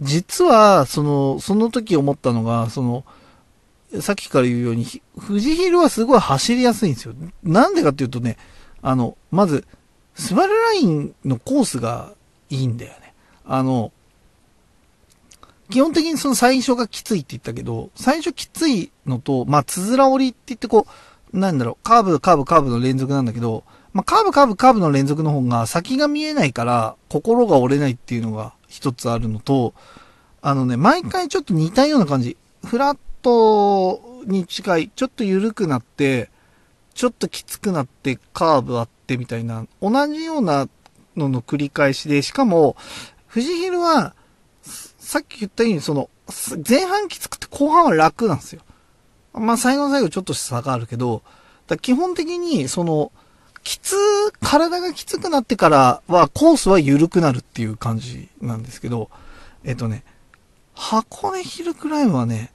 [0.00, 3.04] 実は、その、その時思ったのが、その、
[4.00, 4.86] さっきから言うように、
[5.26, 7.14] 富士ヒルはすごい走りやすいんですよ。
[7.42, 8.36] なんでかっていうとね、
[8.80, 9.66] あの、まず、
[10.14, 12.12] スバルラインのコースが
[12.50, 13.14] いいんだよね。
[13.44, 13.92] あの、
[15.72, 20.86] 基本的にその最初がきついって言ったけど、最初きついのと、まあ、つづら折りって言ってこ
[21.32, 23.64] う、なんだろう、カーブ、カーブ、カーブの連続なんだけど、
[23.94, 29.72] まあ、カーブ、カーブ、カーブの連続の方が先が見えないから、心が折れないっていうのが一つあるのと、
[30.42, 32.36] あのね、毎回ちょっと似たような感じ。
[32.66, 36.28] フラットに近い、ちょっと緩くなって、
[36.92, 40.68] ちょっときつくなってカーブあってみたいな、同じような
[41.16, 42.76] のの繰り返しで、しかも、
[43.32, 44.14] 富士ヒルは、
[45.12, 46.08] さっき言ったように、その、
[46.66, 48.62] 前半きつくて後半は楽なんですよ。
[49.34, 51.22] まあ、最後の最後ちょっと差があるけど、
[51.66, 53.12] だ基本的に、その、
[53.62, 53.94] きつ、
[54.40, 59.10] 体がきつくなってからは、コースは緩くなるっていう感じなんですけど、
[59.64, 60.02] えっ、とね、
[60.74, 62.50] 箱根ヒルクライムはね、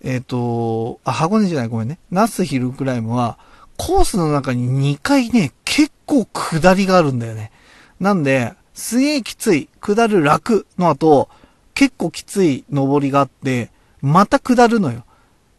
[0.00, 1.98] えっ、と、あ、箱根じゃない、ごめんね。
[2.12, 3.36] ナスヒルクライムは、
[3.78, 7.50] コースの中に2回ね、結構下りがあるんだよね。
[7.98, 11.28] なんで、すげえきつい、下る楽の後、
[11.76, 13.70] 結構きつい登りがあって、
[14.00, 15.04] また下るのよ。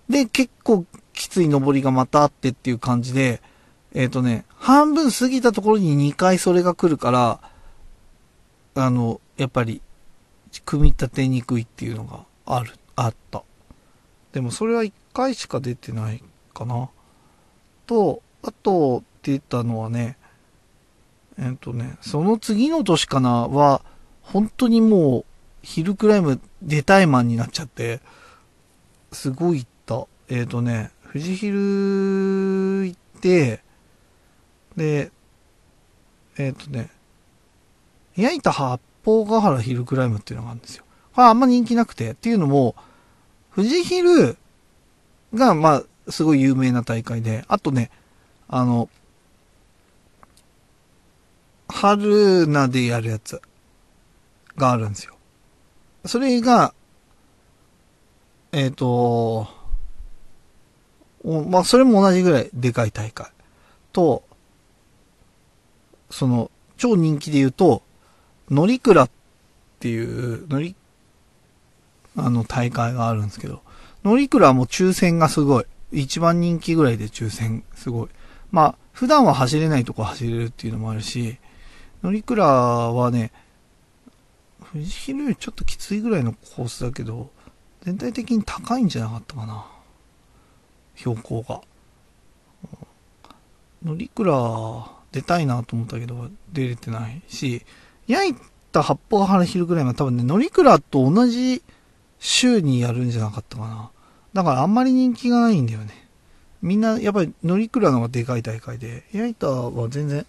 [0.10, 3.40] で、結構きつい登りがまたあってっていう感じで、
[3.94, 7.40] えっ、ー、とね、半分過ぎたところに2回それが来るから、
[8.74, 9.80] あの、やっぱり、
[10.66, 13.44] 組み立てにくいっていうのがある、あった。
[14.32, 16.24] でもそれは1回しか出てない
[16.56, 16.90] かな。
[17.86, 20.18] と、あと出たのはね、
[21.38, 23.84] えっ、ー、とね、その次の年かなは、
[24.24, 25.26] 本当にもう、
[25.68, 28.00] ヒルクライム出たいマンになっちゃって、
[29.12, 30.08] すごい行った。
[30.34, 31.58] えっ、ー、とね、富士ヒル
[32.86, 33.62] 行って、
[34.78, 35.12] で、
[36.38, 36.90] えっ、ー、とね、
[38.16, 40.86] 焼いた八方ヶ原ヒルクライムっていうのがあるんですよ。
[41.14, 42.74] これあんま人気なくて、っていうのも、
[43.54, 44.38] 富士ヒル
[45.34, 47.92] が、まあ、すごい有名な大会で、あとね、
[48.48, 48.90] あの、
[51.68, 53.42] 春菜でやるやつ
[54.56, 55.17] があるんですよ。
[56.08, 56.74] それが、
[58.52, 59.48] えっ、ー、と、
[61.24, 63.28] まあ、それも同じぐらいでかい大会。
[63.92, 64.24] と、
[66.10, 67.82] その、超人気で言うと、
[68.50, 69.10] 乗鞍っ
[69.80, 70.76] ていう、乗り、
[72.16, 73.62] あの大会があるんですけど、
[74.04, 75.66] 乗鞍はも抽選がすごい。
[75.92, 78.10] 一番人気ぐらいで抽選すごい。
[78.52, 81.38] まあ、普段は走れないとこ走れるっていうのもあるし、
[82.02, 83.32] 乗鞍はね、
[84.72, 87.30] 富士ヒルよりちょっときついぐらいのコースだけど、
[87.82, 89.66] 全体的に高いんじゃなかったかな。
[90.96, 91.62] 標高が。
[93.84, 97.64] 乗鞍出たいなと思ったけど、出れてないし、
[98.08, 98.36] 焼い
[98.72, 101.64] た八方原昼ぐらいは多分ね、乗鞍と同じ
[102.20, 103.92] 週にやるんじゃなかったかな。
[104.34, 106.08] だからあんまり人気がないんだよね。
[106.62, 110.26] みんなやっぱり乗鞍の方がでかい大会で、焼いたは全然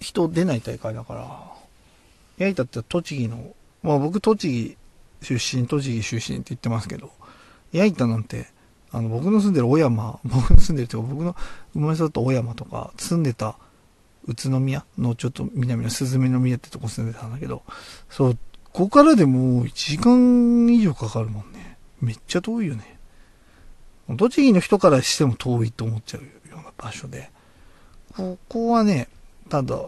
[0.00, 1.51] 人出ない大会だから、
[2.42, 4.76] 焼いたって栃木の、まあ僕栃
[5.20, 7.10] 木出身、栃木出身って言ってますけど、
[7.72, 8.46] 焼いたなんて、
[8.90, 11.36] あの、僕の住んでる小山、 僕の住んでるというか、僕の
[11.72, 13.56] 生まれ育った小山とか、住んでた
[14.26, 17.62] 宇都宮のちょっと南の鈴の宮ってとこ住んでたんだけど、
[18.10, 18.38] そう、
[18.72, 21.76] ここからでもう1時間以上かかるもんね。
[22.00, 22.98] めっちゃ遠いよね。
[24.16, 27.30] 栃木の人からしても遠いと思っちゃうような場所で。
[28.16, 29.08] ここはね、
[29.48, 29.86] ただ、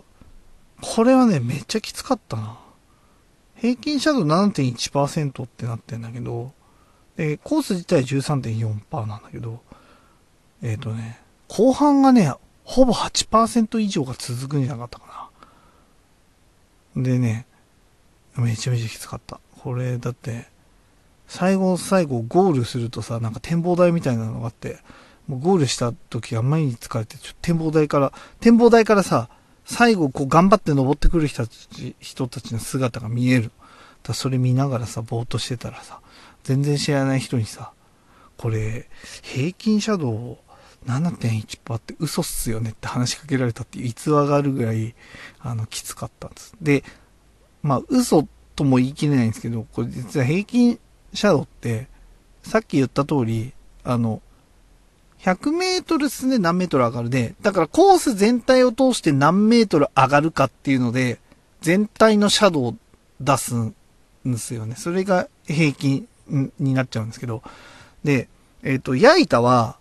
[0.80, 2.58] これはね、めっちゃきつかったな。
[3.56, 6.52] 平均シャドウ7.1%ってなってんだけど、
[7.16, 9.60] で、コース自体13.4%なんだけど、
[10.62, 12.32] えっ、ー、とね、後半がね、
[12.64, 15.30] ほぼ8%以上が続くんじゃなかったか
[16.96, 17.02] な。
[17.02, 17.46] でね、
[18.36, 19.40] めちゃめちゃきつかった。
[19.60, 20.46] これ、だって、
[21.26, 24.78] 最後の最後ゴールするとさ、なんか展望台みたいなのがあって、
[25.26, 29.28] もうゴールした時あんまりに疲れて、ちょっと展望台から、展望台からさ、
[29.64, 33.50] 最後こう頑張って登ってくる人たち、人たちの姿が見える。
[34.02, 36.00] だそれ見ながらさ、ぼーっとしてたらさ、
[36.42, 37.72] 全然知らない人にさ、
[38.36, 38.88] これ、
[39.22, 40.38] 平均シャドウ
[40.86, 44.94] 7.1%って嘘っすよねって話しかけられたっていう逸話があるぐらい、
[45.40, 46.54] あの、きつかったんです。
[46.60, 46.84] で、
[47.62, 50.78] まあ、嘘とも言い切れないんですけど、これ実は平均
[51.14, 51.88] シャドウって、
[52.42, 53.54] さっき言った通り、
[53.84, 54.20] あの、
[55.24, 61.18] 100メートル進んで何メートル上がるで、だからコース全体を通して何メートル上がるかっていうので、
[61.62, 62.74] 全体のシャドウを
[63.22, 63.74] 出すん
[64.26, 64.76] ですよね。
[64.76, 66.06] それが平均
[66.58, 67.42] になっちゃうんですけど。
[68.04, 68.28] で、
[68.62, 69.78] えっ、ー、と、焼いたは、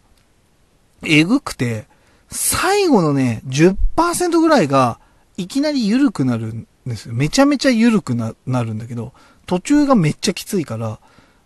[1.03, 1.87] えぐくて、
[2.31, 4.97] 最後のね、10%ぐらいが、
[5.35, 7.13] いきなり緩くなるんですよ。
[7.13, 9.11] めちゃめちゃ緩くなるんだけど、
[9.45, 10.99] 途中がめっちゃきついから、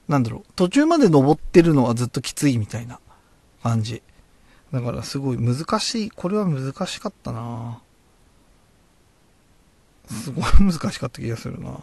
[0.08, 3.00] なんだろう、途中まで登ってるのはずっときついみたいな
[3.64, 4.02] 感じ。
[4.72, 7.80] だからすごい難しい、これは難しかったな
[10.10, 11.80] すごい難しかった気がするな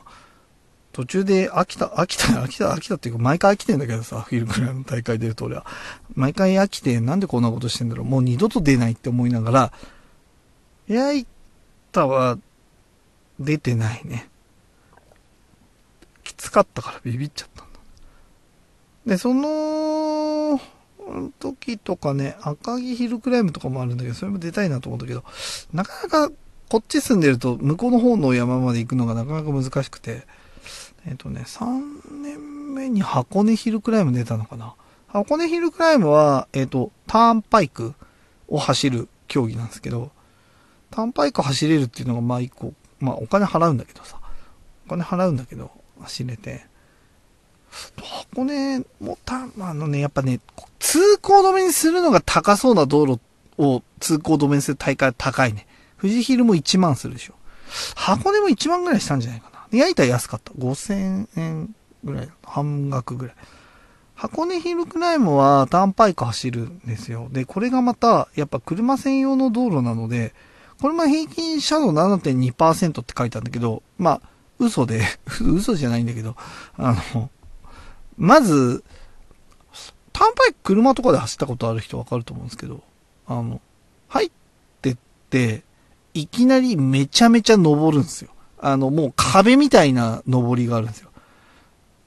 [0.92, 5.66] 途中で飽きた、飽きた、飽きた、飽きたっていうか、毎回飽きてんだけどさ、フィルクラの大会出ると俺は。
[6.14, 8.06] 毎回飽きて、なんでこんなことしてんだろう。
[8.06, 9.72] もう二度と出ないって思いながら、
[10.86, 11.26] やい
[11.90, 12.38] たは、
[13.40, 14.28] 出てないね。
[16.22, 17.80] きつかったからビビっちゃったんだ。
[19.06, 20.60] で、その、
[21.38, 25.24] 時とかね、赤城ヒルクライムとかもあるんだけど、それも出たいなと思うんだけど、
[25.72, 26.32] なかなか
[26.68, 30.26] こっち住んでると、向こうの方の山まで行くのがなかなか難しくて、
[31.06, 34.74] えっ、ー、とね、3年目に箱根ヒルクライム出たのかな。
[35.06, 37.94] 箱根ヒルクライムは、えっ、ー、と、ターンパイク
[38.48, 40.10] を走る競技なんですけど、
[40.90, 44.18] ターンパイク走れるっていうのが、まあ一個、まあお金払うんだけどさ、
[44.86, 46.66] お金払うんだけど、走れて、
[47.96, 50.40] 箱根もた、まあ、あのね、やっぱね、
[50.94, 53.20] 通行止めにするのが高そうな道路
[53.58, 55.66] を通行止めにする大会高いね。
[56.00, 57.34] 富士ヒルも1万するでしょ。
[57.96, 59.76] 箱根も1万ぐらいしたんじゃないかな。
[59.76, 60.52] 焼いたら安かった。
[60.52, 61.74] 5000円
[62.04, 62.28] ぐらい。
[62.44, 63.34] 半額ぐらい。
[64.14, 67.28] 箱根ヒルクライムはターンパイク走るんですよ。
[67.32, 70.32] で、これがまた、やっぱ車専用の道路なので、
[70.80, 74.28] これも平均車道7.2%って書いたんだけど、まあ、
[74.60, 75.02] 嘘で、
[75.42, 76.36] 嘘じゃないんだけど、
[76.76, 77.30] あの、
[78.16, 78.84] まず、
[80.14, 82.82] タンパイク車とかで走ったことある人わかると思うんですけど、
[83.26, 83.60] あの、
[84.08, 84.30] 入っ
[84.80, 84.96] てっ
[85.28, 85.64] て、
[86.14, 88.30] いきなりめちゃめちゃ登るんですよ。
[88.60, 91.10] あの、もう壁みたいな登りがあるんですよ。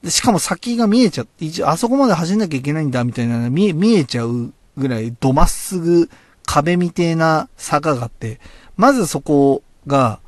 [0.02, 6.08] でしかも先が見えちゃって、一応あそこまで走んなきゃいけないんだみたいな見え、見えちゃうぐらい、どまっすぐ
[6.46, 8.40] 壁みてえな坂があって、
[8.78, 10.20] まずそこが、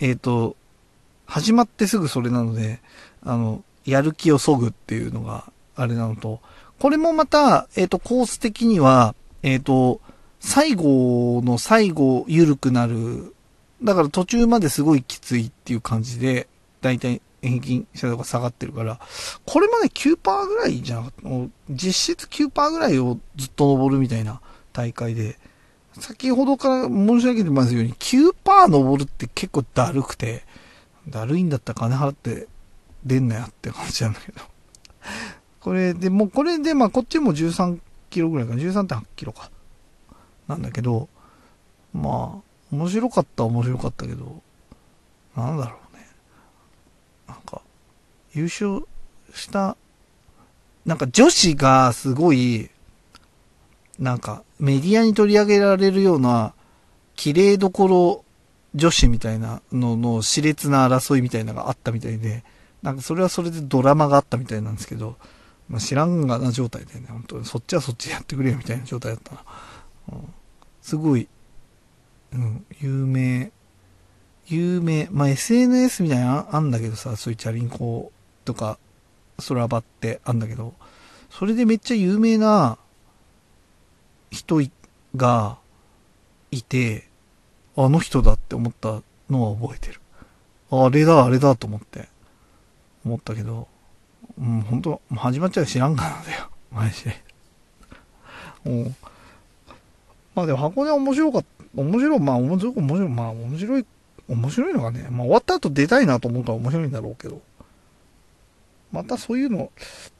[0.00, 0.56] えっ、ー、と、
[1.26, 2.80] 始まってすぐそれなので、
[3.22, 6.40] あの、やる気をそぐっていうのがあれなのと、
[6.78, 10.00] これもまた、えっ、ー、と、コース的には、えっ、ー、と、
[10.40, 13.34] 最後の最後緩くなる
[13.82, 16.48] だから途中まですごいきついっていう感じで、
[16.80, 18.98] だいたい平均車道が下がってるから、
[19.46, 21.28] これまで9%ぐらいじゃなかった。
[21.70, 24.40] 実質9%ぐらいをずっと登るみたいな
[24.72, 25.38] 大会で、
[25.92, 30.44] 先ほどから申し上げてますように、9%登るって結構だるくて、
[31.08, 32.48] だるいんだったら金払って
[33.04, 34.40] 出んなよって感じなんだけど。
[35.68, 39.50] これで、もうこれで、まあこっちも13キロぐらいかな、13.8キロか。
[40.46, 41.10] なんだけど、
[41.92, 44.40] まあ、面白かった面白かったけど、
[45.36, 46.06] なんだろうね。
[47.28, 47.60] なんか、
[48.32, 48.88] 優勝
[49.34, 49.76] 下、
[50.86, 52.70] なんか女子がすごい、
[53.98, 56.54] なんかメディアに取り上げられるような、
[57.14, 58.24] 綺麗どころ
[58.74, 62.42] 女子みたいなのの熾烈な争いみたいなのがあったみたいで、
[62.82, 65.18] なんかそれはそれでドラマがあったみたいなんですけど、
[65.68, 69.44] まあ、知らんがな状態でね、本当にそっちはそっちでやってくれよみたいな状態だったな。
[70.12, 70.34] うん、
[70.80, 71.28] すごい、
[72.32, 73.52] うん、有名、
[74.46, 78.12] 有名、まあ、SNS みたいなのあんだけどさ、そういうチャリンコ
[78.44, 78.78] とか、
[79.46, 80.74] 空場ってあんだけど、
[81.30, 82.78] それでめっちゃ有名な
[84.30, 84.60] 人
[85.14, 85.58] が
[86.50, 87.08] いて、
[87.76, 90.00] あの人だって思ったのは覚えてる。
[90.70, 92.08] あれだ、あれだと思って、
[93.04, 93.68] 思ったけど、
[94.38, 96.48] うん、本当始まっちゃう知らんかなんだよ。
[96.70, 97.22] マジで。
[98.66, 98.94] う。
[100.34, 101.48] まあでも箱根面白かった。
[101.74, 103.86] 面白い、まあ面白い、面白い、まあ面白い、
[104.28, 107.42] 面白いのがね、まあ終わった後出たいなと思うから面白いんだろうけど。
[108.92, 109.70] またそういうの、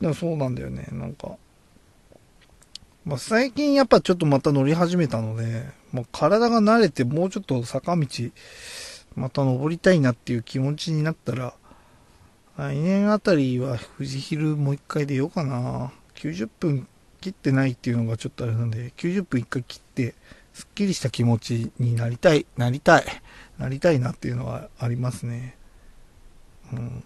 [0.00, 1.36] でもそうなんだよね、なんか。
[3.04, 8.06] まあ最近やっぱちょっとまた乗り始めたので、もう体が慣れてもうちょっと坂道、
[9.14, 11.54] また登りたいなっていう気持ちになったら、
[12.58, 15.92] 来年あたりは富士ヒルもう一回出ようかな。
[16.16, 16.88] 90分
[17.20, 20.16] 切ってないっていうのがちょっとあれなんで、90分一回切って、
[20.54, 23.04] すっきりした気持ちになりたい、なりたい、
[23.58, 25.56] なりたいなっていうのはありますね。
[26.72, 27.04] うん。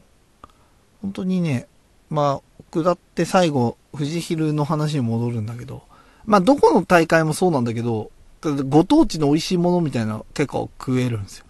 [1.02, 1.68] 本当にね、
[2.08, 5.82] まあ、下って最後、富士ヒルの話に戻るんだけど、
[6.24, 11.44] まあ、どこの大会もそうなんだけど、ご当地の美味しいものみたいな結構食えるんですよ。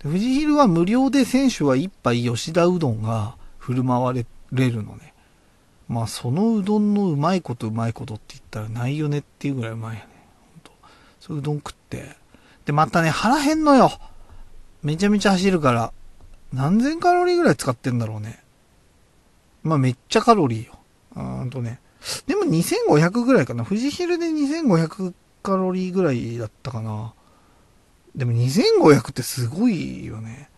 [0.00, 3.34] 富士ヒルは無料で選手は一杯吉田うどんが
[3.68, 5.12] 振る舞われるのね。
[5.88, 10.08] まあそのうどんのうまいことうまいことって言ったらないよねっていうぐらいうまいよね。
[10.54, 10.72] ほんと
[11.20, 12.16] そういうどん食って。
[12.64, 13.92] で、またね、腹減んのよ。
[14.82, 15.92] めちゃめちゃ走るから。
[16.50, 18.42] 何千カロリーぐらい使ってんだろうね。
[19.62, 20.78] まあめっちゃカロリーよ。
[21.42, 21.78] うんとね。
[22.26, 23.66] でも2500ぐらいかな。
[23.66, 25.12] 富士ヒルで2500
[25.42, 27.12] カロリーぐらいだったかな。
[28.16, 30.48] でも2500ってすごいよね。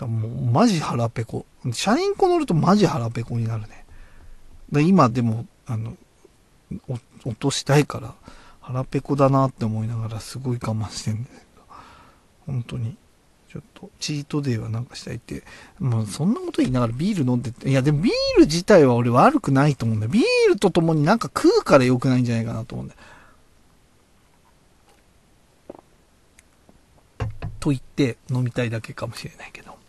[0.00, 1.44] だもうマジ腹ペコ。
[1.72, 3.84] 車輪コ乗るとマジ腹ペコになるね。
[4.72, 5.94] だ今でも、あの、
[6.88, 8.14] 落としたいから
[8.60, 11.62] 腹ペコだなって思いながらすごい我慢してんだけど。
[12.46, 12.96] 本当に。
[13.50, 15.42] ちょっと、チートデイはなんかしたいって。
[15.78, 20.12] もうそんなこと言いながらビール飲んでて、いやでもビール自体は俺悪くないと思うんだよ。
[20.12, 23.00] ビールと共になんか食うから良くないんじゃないかなと思うんだよ。
[27.58, 29.79] と言って飲みたいだけかもしれないけど。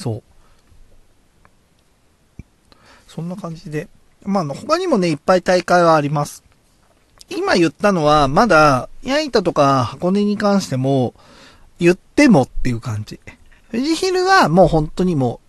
[0.00, 0.22] そ
[2.38, 2.42] う。
[3.06, 3.88] そんな感じで。
[4.24, 6.42] まあ、他にもね、いっぱい大会はあります。
[7.28, 11.12] 今言ったのは、まだ、矢板とか箱根に関しても、
[11.78, 13.20] 言ってもっていう感じ。
[13.70, 15.40] 富士ヒルはもう本当にも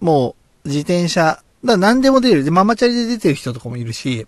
[0.00, 0.34] う、も
[0.64, 2.44] う自転車、だ何でも出る。
[2.44, 4.26] で、ママチャリで出てる人とかもいるし、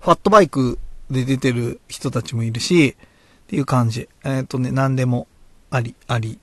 [0.00, 0.78] ファットバイク
[1.10, 2.96] で出てる人たちもいるし、
[3.44, 4.08] っていう感じ。
[4.24, 5.28] えっ、ー、とね、何でも
[5.70, 6.38] あり、あり。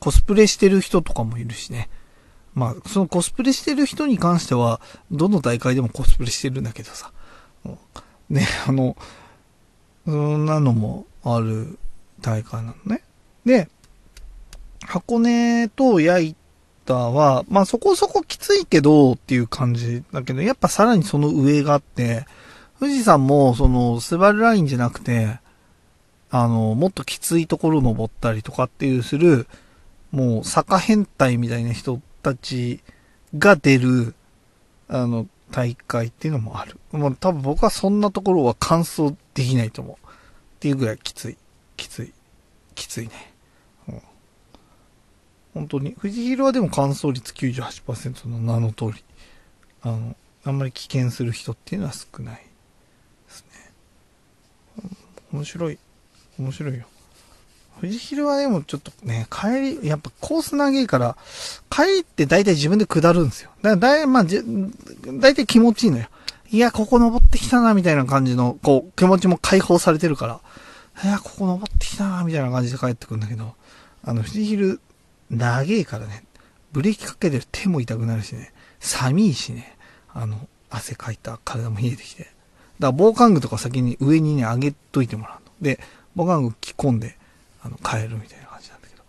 [0.00, 1.88] コスプレしてる人とかもいるしね。
[2.54, 4.80] まあ、そのコスプレしてる人に関しては、
[5.10, 7.12] どの大会でもコスプレしてるんだけどさ。
[8.28, 8.96] ね、 あの、
[10.06, 11.78] そんなのもある
[12.20, 13.02] 大会なのね。
[13.44, 13.68] で、
[14.80, 22.26] 箱根と矢板は、まあそこそこきついけどっていう感じだけど、やっぱさらにその上があって、
[22.80, 25.38] 富士山もそのスバルラインじゃなくて、
[26.30, 29.46] あの、もっときついところ登ったりとかっていうする、
[30.10, 32.82] もう坂変態みたいな人たち
[33.36, 34.14] が出る、
[34.88, 36.78] あの、大会っていうのもある。
[36.92, 40.06] もう多分僕はそんなところは完走できないと思う。
[40.06, 40.08] っ
[40.60, 41.36] ていうぐらいきつい。
[41.76, 42.12] きつい。
[42.74, 43.34] きついね。
[43.88, 44.02] うん、
[45.54, 45.94] 本当に。
[45.94, 49.04] 富士ヒルはでも乾燥率98%の名の通り。
[49.82, 52.42] あの、あんまり危険する人っていうのは少ないで
[53.28, 54.92] すね。
[55.32, 55.78] 面白い。
[56.38, 56.86] 面白いよ。
[57.80, 61.16] 富士ヒルはでもちょっとね、帰り、やっぱコース長いから、
[61.70, 63.50] 帰って大体自分で下るんですよ。
[63.62, 64.42] だからだい、まあ、じ、
[65.06, 66.06] 大体気持ちいいのよ。
[66.50, 70.40] いや、ここ登ってきたな、みたいな感じの、こう、気持ちも解放されてるから、
[71.04, 73.54] いや、ここ登ってきたな、みたいな感じで帰ってくるんだけど、
[74.04, 74.80] あの、富士ヒル、
[75.30, 76.24] 長えからね、
[76.72, 79.76] ブレーキかけてる手も痛くなるしね、寒いしね、
[80.12, 82.24] あの、汗かいた体も冷えてきて。
[82.24, 82.32] だか
[82.80, 85.52] ら防寒具とか先に上にね、上げといてもらうの。
[85.60, 85.80] で、
[86.14, 87.16] 防寒具着込んで、
[87.62, 89.02] あの、帰るみたいな感じなんだけど。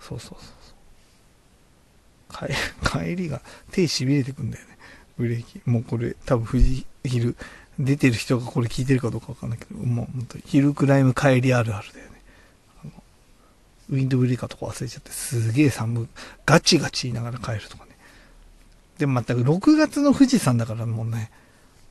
[0.00, 0.38] そうそうそう
[2.38, 2.48] そう。
[2.48, 3.40] 帰、 帰りが
[3.70, 4.78] 手痺れてくんだよね。
[5.16, 5.60] ブレーキ。
[5.64, 7.36] もうこれ、多分富士ヒル、
[7.78, 12.22] 出てる人がこれ聞いてるかどうかわかんないけど、もう本当にヒルクライム帰りあるあるだよね。
[12.82, 12.92] あの
[13.90, 16.08] ウィンドブレーカーとか忘れちゃって、すげえ寒、
[16.46, 17.96] ガチガチ言いながら帰るとかね。
[18.98, 21.30] でもまた6月の富士山だからもうね、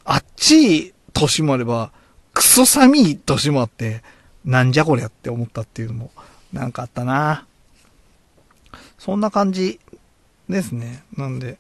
[0.05, 1.91] あっちい年もあれば、
[2.33, 4.03] クソ寒い年もあって、
[4.45, 6.11] なんじゃこりゃって思ったっていうのも、
[6.51, 7.45] なんかあったな。
[8.97, 9.79] そんな感じ
[10.49, 11.03] ですね。
[11.17, 11.57] なんで、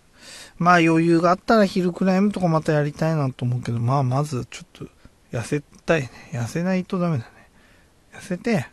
[0.57, 4.85] まあ余裕があったらヒルクライムとかまたやりたいなと思うけど、まあまずちょっと
[5.31, 6.11] 痩せたいね。
[6.31, 7.31] 痩せないとダメだね。
[8.13, 8.67] 痩せて、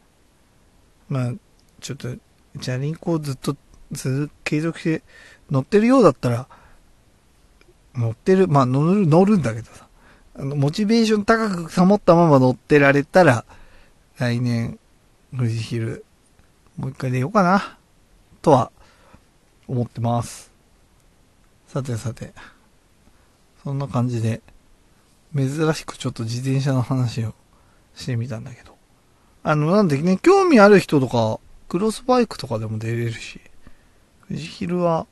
[1.09, 1.33] まあ、
[1.81, 2.15] ちょっと、
[2.61, 3.57] チャリンコをずっと、
[3.93, 5.03] ず継続して
[5.51, 6.47] 乗ってるようだったら、
[7.95, 9.89] 乗ってる、まあ乗る、乗るんだけどさ、
[10.37, 13.45] あの、モチベーション高く保ったまま乗ってられたら、
[14.21, 14.79] 来年、
[15.35, 16.05] 富士ヒル、
[16.77, 17.79] もう一回出ようかな、
[18.43, 18.71] とは、
[19.67, 20.53] 思ってます。
[21.69, 22.35] さてさて、
[23.65, 24.43] そんな感じで、
[25.35, 27.33] 珍しくちょっと自転車の話を
[27.95, 28.77] してみたんだけど。
[29.43, 31.41] あの、なんでね、興味ある人とか、
[31.71, 33.41] クロスバイクとかでも出れるし、
[34.29, 35.07] 富士ヒルは、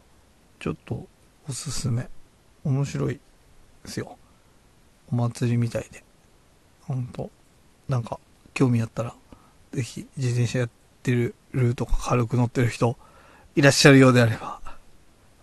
[0.61, 1.07] ちょっと、
[1.49, 2.11] おすすめ。
[2.63, 3.19] 面白い
[3.87, 4.19] ですよ。
[5.11, 6.05] お祭りみたいで。
[6.83, 7.31] ほんと。
[7.89, 8.21] なんか、
[8.59, 9.15] 興味あったら、
[9.73, 10.71] ぜひ、自転車やっ
[11.05, 12.97] てるルートか軽く乗ってる人、
[13.55, 14.61] いらっしゃるようであれば、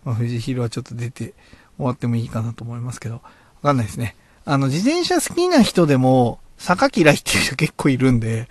[0.04, 1.34] まあ、富士ヒルはちょっと出て
[1.78, 3.22] 終わってもいいかなと思いますけど、わ
[3.62, 4.18] かんないですね。
[4.44, 8.50] あの、自転車好きな人でも、坂嫌いっていう人結構いるんで、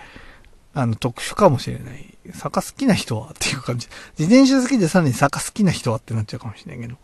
[0.73, 2.17] あの、特殊かもしれない。
[2.33, 3.87] 坂好きな人はっていう感じ。
[4.19, 6.99] 自転車好きでさらに坂好きな人はってなっちゃうかもしれないけど、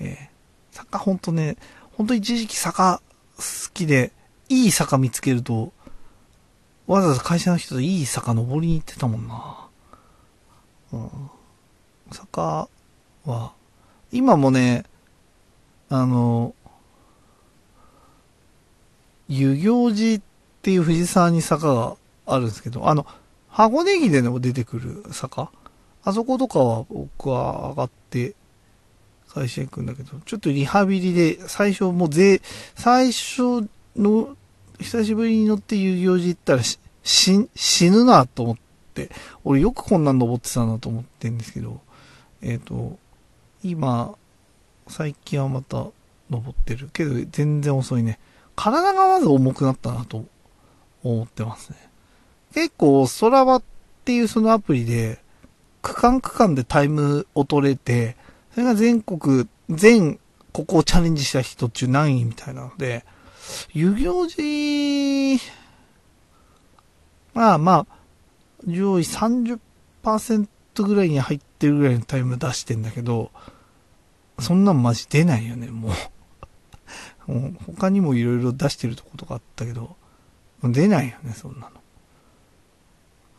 [0.00, 1.56] えー、坂ほんとね、
[1.92, 3.00] ほんと一時期坂
[3.36, 3.42] 好
[3.72, 4.10] きで、
[4.48, 5.72] いい坂見つけると、
[6.86, 9.68] わざわざ会社の人といい坂登りに行ってたもんな。
[10.92, 11.10] うん。
[12.12, 12.68] 坂
[13.24, 13.52] は、
[14.12, 14.84] 今もね、
[15.88, 16.54] あの、
[19.28, 20.22] 湯行寺っ
[20.62, 23.06] ていう藤沢に坂があるんですけど、あの、
[23.48, 25.50] 箱根駅でも出てくる坂？
[26.02, 28.34] あそことかは僕は上がって
[29.28, 32.42] 会社行くんだけど、ちょっとリハビリで最初もうぜ、
[32.74, 33.66] 最初
[33.96, 34.36] の
[34.80, 38.56] 久しぶりに乗って遊行寺行ったら、死、死ぬなと思っ
[38.94, 39.10] て、
[39.44, 41.80] 俺よくこんなん登ってたなと思ってんですけど、
[42.42, 42.98] えっ、ー、と、
[43.62, 44.14] 今、
[44.88, 45.86] 最近はまた
[46.30, 48.18] 登ってるけど、全然遅いね。
[48.56, 50.24] 体がまず重くなったなと
[51.02, 51.78] 思ってますね。
[52.52, 53.62] 結構、空場っ
[54.04, 55.18] ていうそのアプリで、
[55.82, 58.16] 区間区間でタイムを取れて、
[58.52, 60.18] それが全国、全、
[60.52, 63.04] ここをチャレンジした人中何位みたいなので、
[63.72, 65.42] 遊行寺、
[67.34, 67.96] まあまあ、
[68.66, 73.30] 上位30%ぐらいに入ってるぐらいのタイム出してんだけど、
[74.38, 75.92] そんなんマジ出ないよね、もう。
[77.32, 79.96] もう他にも色々出してるとことかあったけど、
[80.62, 81.70] 出ないよね、そんなの。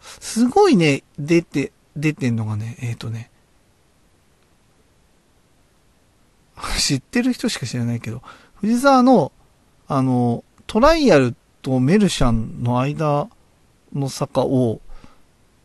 [0.01, 3.31] すごいね、出て、出てんのがね、えっ、ー、とね、
[6.79, 8.21] 知ってる人しか知らないけど、
[8.55, 9.31] 藤沢の、
[9.87, 13.27] あの、トライアルとメルシャンの間
[13.93, 14.81] の坂を、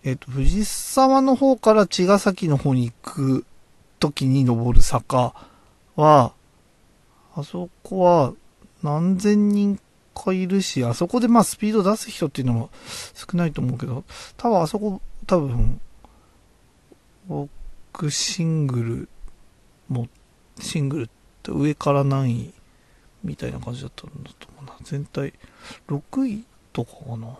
[0.04, 3.44] えっ、と、藤沢の方から茅ヶ崎の方に行く
[3.98, 5.34] 時に登る坂
[5.96, 6.32] は、
[7.34, 8.34] あそこは
[8.82, 9.78] 何千人
[10.14, 12.70] かいるし、あそこでまあスピード出す人っていうのも
[13.14, 14.04] 少ないと思うけど、
[14.36, 15.80] 多分あそこ、多分、
[17.28, 19.08] 僕シングル
[19.88, 20.08] も、
[20.58, 21.08] シングルっ
[21.42, 22.54] て上から何位
[23.22, 24.76] みたいな感じだったんだと思うな。
[24.82, 25.34] 全体
[25.88, 27.36] 6位とかかな。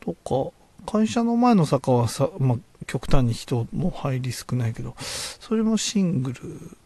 [0.00, 0.52] とか、
[0.86, 6.76] 会社の前の坂はさ、まあ、極端に人も入り少ないけど、それもシングル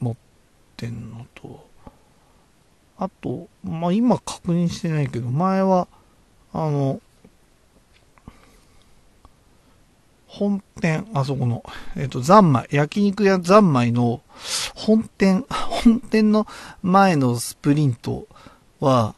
[0.00, 0.16] 持っ
[0.76, 1.68] てんのと、
[2.96, 5.88] あと、まあ、今確認してないけど、前は、
[6.52, 7.00] あの、
[10.34, 11.62] 本店、あそこの、
[11.94, 14.20] えっ、ー、と、三昧、焼肉屋三昧の
[14.74, 16.48] 本店、 本店の
[16.82, 18.26] 前のスプリント
[18.80, 19.14] は、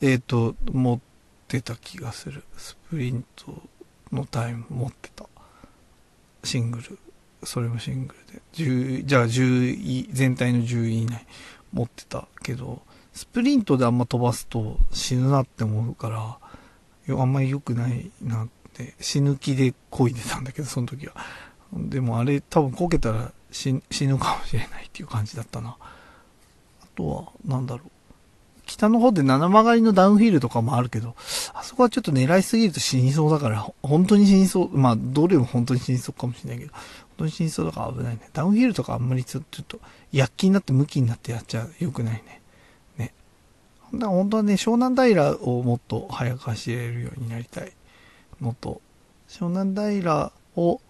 [0.00, 1.00] えっ、と、持っ
[1.48, 2.44] てた気がする。
[2.56, 3.60] スプリント
[4.12, 5.26] のタイム持ってた。
[6.44, 6.98] シングル。
[7.42, 8.42] それもシングルで。
[8.52, 11.26] 10じゃあ10位、全体の10位以内
[11.72, 12.82] 持ってたけど、
[13.12, 16.38] スプリントであんま飛ばすと死ぬなって思うか
[17.08, 21.14] ら、あんまり良くないなって、で死ぬ気で漕いでたんだけど、その時は。
[21.72, 25.76] でもあれ多分こけたら死ぬかもしれないっていう感じだったな。
[25.80, 27.90] あとは、なんだろう。
[28.66, 31.16] 北の方で七曲がりのダウンヒールとかもあるけど、
[31.54, 34.78] あそこはちょっと狙いすぎると死にそうだから、本当に死にそう。
[34.78, 36.82] まあ、どれも本当に死にそうかもしれないけど、本
[37.18, 38.30] 当に死にそうだから危ないね。
[38.32, 39.80] ダウンヒールとかあんまりちょっと、
[40.12, 42.40] 躍起になって向きになってやっちゃ良くないね。
[42.96, 43.12] ね。
[43.92, 47.72] だから本当はね、湘南平をもっと早く走れるようになりたい
[48.40, 48.80] のと、
[49.28, 50.80] 湘南平を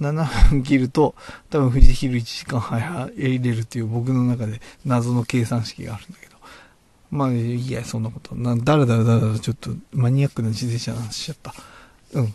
[0.00, 1.14] 7分切ると、
[1.50, 6.36] 多分富士ヒル1時間早入れるっていう僕の中で謎の計算式があるんだけど。
[7.10, 8.34] まあ、いや、そんなこと。
[8.34, 11.54] な、だらだらだらだらちょっとマニアックな自転車の話しちゃった。
[12.14, 12.34] うん。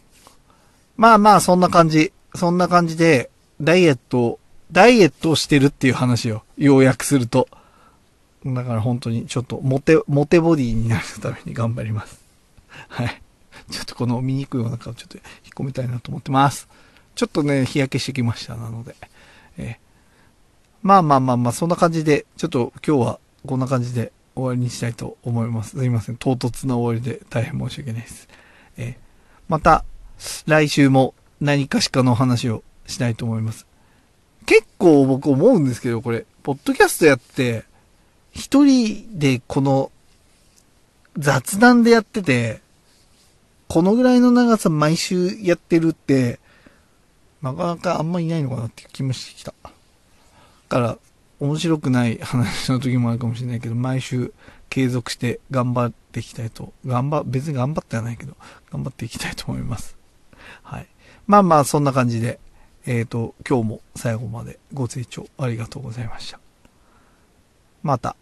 [0.98, 2.12] まあまあ、そんな感じ。
[2.36, 3.30] そんな感じで、
[3.62, 4.40] ダイエットを、
[4.72, 7.48] ダイエットをしてるっていう話を、要約すると。
[8.46, 12.20] だから本当にちょっとモテ、モテボディになるために頑張ります。
[12.90, 13.22] はい。
[13.72, 15.24] ちょっとこの醜いお腹をちょっと引っ
[15.56, 16.68] 込めたいなと思ってます。
[17.16, 18.56] ちょっとね、日焼けしてきました。
[18.56, 18.96] なので。
[19.58, 19.76] えー、
[20.84, 25.78] まあまあまあまあ、そんな感じで、ちょっと今日はこんな感じで終わりにしたいと思います。
[25.78, 26.18] すいません。
[26.18, 28.28] 唐突な終わりで大変申し訳ないです。
[28.78, 28.96] えー、
[29.48, 29.86] また、
[30.46, 33.66] 来週も何かしかの話をしたいと思います。
[34.46, 37.64] 結構僕思うんですけど、これ、ポッドキャストやって、
[38.32, 39.92] 一人でこの
[41.18, 42.62] 雑談でやってて、
[43.76, 46.40] このぐらいの長さ毎週やってるって、
[47.42, 49.54] なかなかあんまいないのかなって気もしてきた。
[49.64, 49.70] だ
[50.70, 50.98] から、
[51.42, 54.34] 面白くない話の時もあるかもしれないけど、毎週
[54.70, 58.38] 継続して頑張っていきたいと、頑張、別に頑張ってはないけど、
[58.72, 59.98] 頑張っていきたいと思います。
[60.64, 60.88] はい。
[61.28, 62.40] まあまあ、そんな感じで、
[62.86, 66.40] えっ、ー、と、今日も最後までご清聴ありがとうございました。
[67.84, 68.16] また、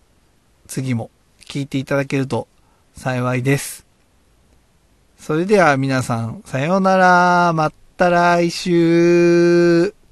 [0.65, 1.11] 次も
[1.45, 2.47] 聞いていただけると
[2.95, 3.82] 幸いです。
[5.23, 7.53] それでは皆さん、さようなら。
[7.53, 10.02] また来週。